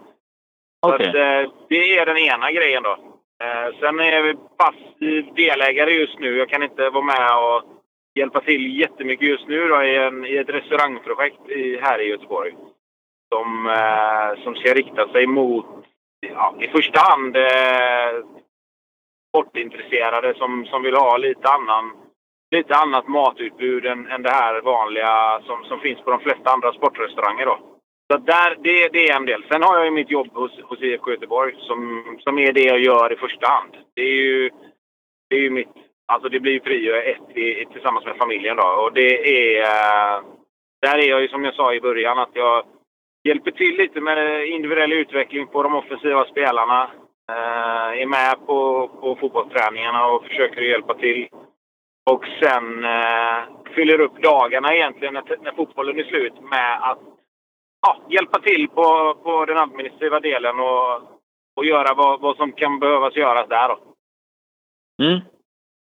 Okej. 0.81 1.09
att, 1.09 1.15
eh, 1.15 1.51
det 1.69 1.97
är 1.97 2.05
den 2.05 2.17
ena 2.17 2.51
grejen 2.51 2.83
då. 2.83 2.97
Sen 3.79 3.99
är 3.99 4.21
vi 4.21 4.35
passiv 4.57 5.33
delägare 5.35 5.91
just 5.91 6.19
nu. 6.19 6.37
Jag 6.37 6.49
kan 6.49 6.63
inte 6.63 6.89
vara 6.89 7.03
med 7.03 7.37
och 7.37 7.63
hjälpa 8.19 8.41
till 8.41 8.79
jättemycket 8.79 9.27
just 9.27 9.47
nu 9.47 9.67
då 9.67 9.83
i, 9.83 9.95
en, 9.95 10.25
i 10.25 10.35
ett 10.35 10.49
restaurangprojekt 10.49 11.49
i, 11.49 11.79
här 11.81 11.99
i 11.99 12.09
Göteborg. 12.09 12.55
Som, 13.33 13.67
eh, 13.67 14.43
som 14.43 14.55
ska 14.55 14.73
rikta 14.73 15.07
sig 15.07 15.27
mot, 15.27 15.65
ja, 16.27 16.55
i 16.59 16.67
första 16.67 16.99
hand, 16.99 17.37
eh, 17.37 18.25
sportintresserade 19.29 20.33
som, 20.33 20.65
som 20.65 20.83
vill 20.83 20.95
ha 20.95 21.17
lite 21.17 21.49
annan 21.49 21.91
lite 22.51 22.75
annat 22.75 23.07
matutbud 23.07 23.85
än, 23.85 24.07
än 24.07 24.21
det 24.21 24.31
här 24.31 24.61
vanliga 24.61 25.41
som, 25.45 25.63
som 25.63 25.79
finns 25.79 25.99
på 26.01 26.11
de 26.11 26.19
flesta 26.19 26.49
andra 26.49 26.73
sportrestauranger. 26.73 27.45
Då. 27.45 27.59
Så 28.11 28.17
där, 28.17 28.57
det, 28.63 28.89
det 28.93 29.09
är 29.09 29.15
en 29.15 29.25
del. 29.25 29.43
Sen 29.51 29.63
har 29.63 29.77
jag 29.77 29.85
ju 29.85 29.91
mitt 29.91 30.11
jobb 30.11 30.29
hos, 30.33 30.61
hos 30.61 30.81
IFK 30.81 31.11
Göteborg 31.11 31.55
som, 31.59 32.03
som 32.19 32.39
är 32.39 32.53
det 32.53 32.61
jag 32.63 32.79
gör 32.79 33.13
i 33.13 33.15
första 33.15 33.47
hand. 33.47 33.73
Det 33.95 34.01
är 34.01 34.15
ju, 34.15 34.49
det 35.29 35.35
är 35.35 35.39
ju 35.39 35.49
mitt... 35.49 35.69
Alltså 36.07 36.29
det 36.29 36.39
blir 36.39 36.51
ju 36.51 36.59
prio 36.59 36.95
ett 36.95 37.37
i, 37.37 37.65
tillsammans 37.65 38.05
med 38.05 38.15
familjen 38.15 38.57
då. 38.57 38.67
Och 38.67 38.93
det 38.93 39.09
är... 39.37 39.61
Eh, 39.61 40.23
där 40.81 40.97
är 40.97 41.09
jag 41.09 41.21
ju 41.21 41.27
som 41.27 41.43
jag 41.43 41.53
sa 41.53 41.73
i 41.73 41.81
början 41.81 42.19
att 42.19 42.29
jag 42.33 42.65
hjälper 43.23 43.51
till 43.51 43.77
lite 43.77 44.01
med 44.01 44.47
individuell 44.47 44.93
utveckling 44.93 45.47
på 45.47 45.63
de 45.63 45.75
offensiva 45.75 46.25
spelarna. 46.25 46.91
Eh, 47.31 48.01
är 48.01 48.05
med 48.05 48.47
på, 48.47 48.87
på 48.87 49.15
fotbollsträningarna 49.15 50.05
och 50.05 50.25
försöker 50.25 50.61
hjälpa 50.61 50.93
till. 50.93 51.27
Och 52.09 52.25
sen 52.39 52.83
eh, 52.83 53.73
fyller 53.75 53.99
upp 53.99 54.21
dagarna 54.23 54.75
egentligen 54.75 55.13
när, 55.13 55.43
när 55.43 55.51
fotbollen 55.51 55.99
är 55.99 56.03
slut 56.03 56.33
med 56.41 56.91
att 56.91 56.99
ja, 57.81 58.01
hjälpa 58.09 58.41
till 58.41 58.67
på, 58.67 59.15
på 59.23 59.45
den 59.45 59.57
administrativa 59.57 60.19
delen 60.19 60.59
och, 60.59 60.95
och 61.55 61.65
göra 61.65 61.93
vad, 61.93 62.21
vad 62.21 62.35
som 62.35 62.51
kan 62.51 62.79
behövas 62.79 63.15
göras 63.15 63.49
där. 63.49 63.67
Då. 63.67 63.79
Mm. 65.03 65.19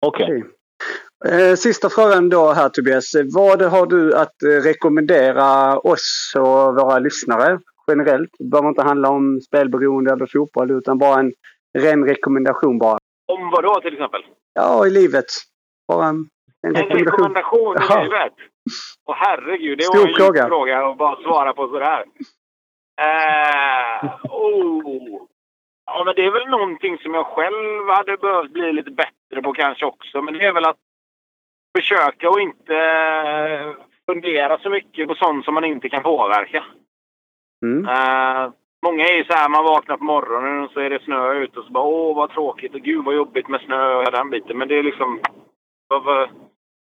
Okej. 0.06 0.24
Okej. 0.24 1.50
Eh, 1.50 1.54
Sista 1.54 1.90
frågan 1.90 2.28
då 2.28 2.52
här 2.52 2.68
Tobias. 2.68 3.12
Vad 3.34 3.62
har 3.62 3.86
du 3.86 4.16
att 4.16 4.42
eh, 4.42 4.48
rekommendera 4.48 5.78
oss 5.78 6.32
och 6.36 6.74
våra 6.74 6.98
lyssnare 6.98 7.60
generellt? 7.90 8.30
Det 8.38 8.44
behöver 8.44 8.68
inte 8.68 8.82
handla 8.82 9.08
om 9.08 9.40
spelberoende 9.40 10.12
eller 10.12 10.26
fotboll 10.26 10.70
utan 10.70 10.98
bara 10.98 11.20
en 11.20 11.32
ren 11.78 12.04
rekommendation 12.04 12.78
bara. 12.78 12.98
Om 13.32 13.50
vad 13.50 13.64
då 13.64 13.80
till 13.80 13.92
exempel? 13.92 14.20
Ja, 14.54 14.86
i 14.86 14.90
livet. 14.90 15.24
Bara 15.88 16.06
en, 16.06 16.28
en 16.66 16.76
En 16.76 16.82
rekommendation. 16.82 17.04
rekommendation 17.04 17.76
Jaha. 17.80 18.00
i 18.00 18.04
livet? 18.04 18.32
Åh 19.06 19.14
herregud, 19.18 19.78
det 19.78 19.84
Stor 19.84 19.98
var 20.00 20.08
en 20.08 20.14
fråga. 20.14 20.46
fråga. 20.48 20.86
att 20.86 20.98
bara 20.98 21.22
svara 21.22 21.52
på 21.52 21.68
sådär. 21.68 22.04
Eh, 23.00 24.14
oh. 24.30 25.22
Ja, 25.86 26.02
men 26.04 26.14
det 26.14 26.24
är 26.24 26.30
väl 26.30 26.48
någonting 26.48 26.98
som 26.98 27.14
jag 27.14 27.26
själv 27.26 27.88
hade 27.88 28.16
behövt 28.16 28.50
bli 28.52 28.72
lite 28.72 28.90
bättre 28.90 29.42
på 29.42 29.52
kanske 29.52 29.86
också. 29.86 30.22
Men 30.22 30.34
det 30.34 30.44
är 30.46 30.52
väl 30.52 30.64
att 30.64 30.76
försöka 31.78 32.30
och 32.30 32.40
inte 32.40 32.76
eh, 32.76 33.72
fundera 34.12 34.58
så 34.58 34.70
mycket 34.70 35.08
på 35.08 35.14
sånt 35.14 35.44
som 35.44 35.54
man 35.54 35.64
inte 35.64 35.88
kan 35.88 36.02
påverka. 36.02 36.64
Mm. 37.64 37.84
Eh, 37.88 38.52
många 38.86 39.04
är 39.08 39.16
ju 39.16 39.24
så 39.24 39.32
här, 39.32 39.48
man 39.48 39.64
vaknar 39.64 39.96
på 39.96 40.04
morgonen 40.04 40.64
och 40.64 40.70
så 40.70 40.80
är 40.80 40.90
det 40.90 41.02
snö 41.04 41.32
ute 41.34 41.58
och 41.58 41.64
så 41.66 41.72
bara 41.72 41.84
åh 41.84 42.16
vad 42.16 42.30
tråkigt 42.30 42.74
och 42.74 42.80
gud 42.80 43.04
vad 43.04 43.14
jobbigt 43.14 43.48
med 43.48 43.60
snö 43.60 43.94
och 43.94 44.12
den 44.12 44.30
biten. 44.30 44.58
Men 44.58 44.68
det 44.68 44.78
är 44.78 44.82
liksom, 44.82 45.20
vad, 45.88 46.28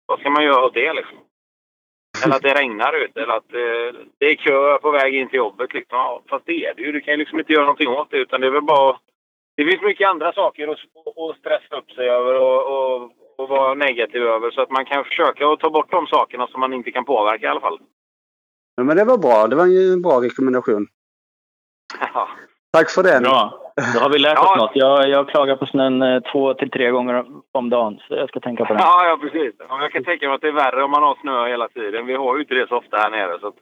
vad, 0.07 0.21
ska 0.21 0.31
man 0.31 0.45
göra 0.45 0.65
åt 0.65 0.75
det 0.75 0.93
liksom? 0.93 1.19
Eller 2.25 2.37
att 2.37 2.43
det 2.43 2.55
regnar 2.55 3.05
ute 3.05 3.23
eller 3.23 3.37
att 3.37 3.53
eh, 3.55 4.01
det 4.19 4.27
är 4.27 4.35
kö 4.35 4.79
på 4.79 4.91
väg 4.91 5.15
in 5.15 5.29
till 5.29 5.37
jobbet. 5.37 5.75
Liksom. 5.75 5.99
Ja, 5.99 6.23
fast 6.31 6.47
det 6.47 6.67
är 6.67 6.75
det 6.75 6.83
ju. 6.83 6.93
Du 6.93 7.01
kan 7.01 7.15
ju 7.15 7.19
liksom 7.19 7.39
inte 7.39 7.53
göra 7.53 7.65
någonting 7.65 7.89
åt 7.89 8.11
det 8.11 8.17
utan 8.17 8.41
det 8.41 8.47
är 8.47 8.51
väl 8.51 8.63
bara... 8.63 8.99
Det 9.57 9.65
finns 9.65 9.83
mycket 9.83 10.09
andra 10.09 10.33
saker 10.33 10.69
att, 10.69 10.79
att 11.23 11.39
stressa 11.39 11.77
upp 11.77 11.91
sig 11.91 12.09
över 12.09 12.35
och, 12.41 12.61
och, 12.75 13.13
och 13.37 13.49
vara 13.49 13.75
negativ 13.75 14.23
över. 14.23 14.51
Så 14.51 14.61
att 14.63 14.71
man 14.71 14.85
kan 14.85 15.05
försöka 15.05 15.49
att 15.49 15.61
ta 15.61 15.71
bort 15.71 15.91
de 15.91 16.07
sakerna 16.07 16.47
som 16.47 16.61
man 16.61 16.73
inte 16.73 16.91
kan 16.91 17.05
påverka 17.05 17.47
i 17.47 17.49
alla 17.49 17.61
fall. 17.61 17.79
Ja, 18.77 18.83
men 18.85 18.97
det 18.97 19.05
var 19.05 19.19
bra. 19.19 19.47
Det 19.47 19.57
var 19.57 19.67
ju 19.67 19.93
en 19.93 20.03
bra 20.03 20.21
rekommendation. 20.21 20.87
Ja. 22.15 22.29
Tack 22.77 22.91
för 22.91 23.03
den. 23.03 23.23
Bra. 23.23 23.43
Då 23.95 23.99
har 24.05 24.11
vi 24.11 24.19
lärt 24.19 24.39
oss 24.39 24.53
Ja. 24.55 24.63
något. 24.63 24.71
Jag, 24.75 25.09
jag 25.09 25.29
klagar 25.29 25.57
på 25.57 25.67
snön 25.67 26.03
eh, 26.03 26.21
två 26.33 26.55
till 26.55 26.71
tre 26.71 26.91
gånger 26.91 27.25
om 27.53 27.71
dagen. 27.71 27.99
Så 28.09 28.15
jag 28.15 28.29
ska 28.29 28.41
tänka 28.41 28.65
på 28.65 28.75
det. 28.75 28.81
Ja, 28.81 29.07
ja 29.09 29.19
precis. 29.23 29.55
Ja, 29.69 29.83
Jag 29.83 29.93
kan 29.93 30.05
tänka 30.05 30.27
mig 30.27 30.35
att 30.35 30.41
det 30.41 30.49
är 30.49 30.53
värre 30.65 30.83
om 30.85 30.91
man 30.91 31.03
har 31.03 31.17
snö 31.21 31.47
hela 31.49 31.69
tiden. 31.69 32.07
Vi 32.07 32.15
har 32.15 32.35
ju 32.35 32.41
inte 32.41 32.55
det 32.55 32.69
så 32.69 32.77
ofta 32.77 32.97
här 32.97 33.11
nere. 33.11 33.41
Så 33.41 33.47
att, 33.49 33.55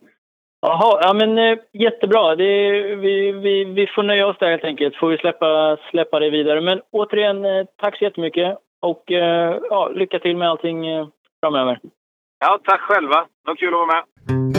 Jaha, 0.67 0.99
ja 1.03 1.13
men 1.15 1.39
eh, 1.39 1.59
jättebra. 1.73 2.37
Det, 2.37 2.71
vi, 2.97 3.33
vi, 3.33 3.65
vi 3.65 3.87
får 3.87 4.03
nöja 4.03 4.27
oss 4.27 4.37
där 4.41 4.51
helt 4.51 4.65
enkelt. 4.65 4.97
Får 4.97 5.09
vi 5.09 5.19
släppa, 5.19 5.77
släppa 5.91 6.19
det 6.21 6.31
vidare. 6.31 6.61
Men 6.61 6.81
återigen, 6.91 7.45
eh, 7.45 7.65
tack 7.83 7.99
så 7.99 8.05
jättemycket. 8.05 8.59
Och 8.83 9.13
eh, 9.13 9.57
ja, 9.71 9.89
lycka 9.89 10.19
till 10.19 10.37
med 10.37 10.51
allting 10.51 10.87
eh, 10.87 11.07
framöver. 11.43 11.79
ja, 12.41 12.59
tack 12.65 12.81
själva. 12.81 13.17
Det 13.45 13.51
var 13.51 13.57
kul 13.57 13.69
att 13.75 13.75
vara 13.75 13.87
med. 13.87 14.54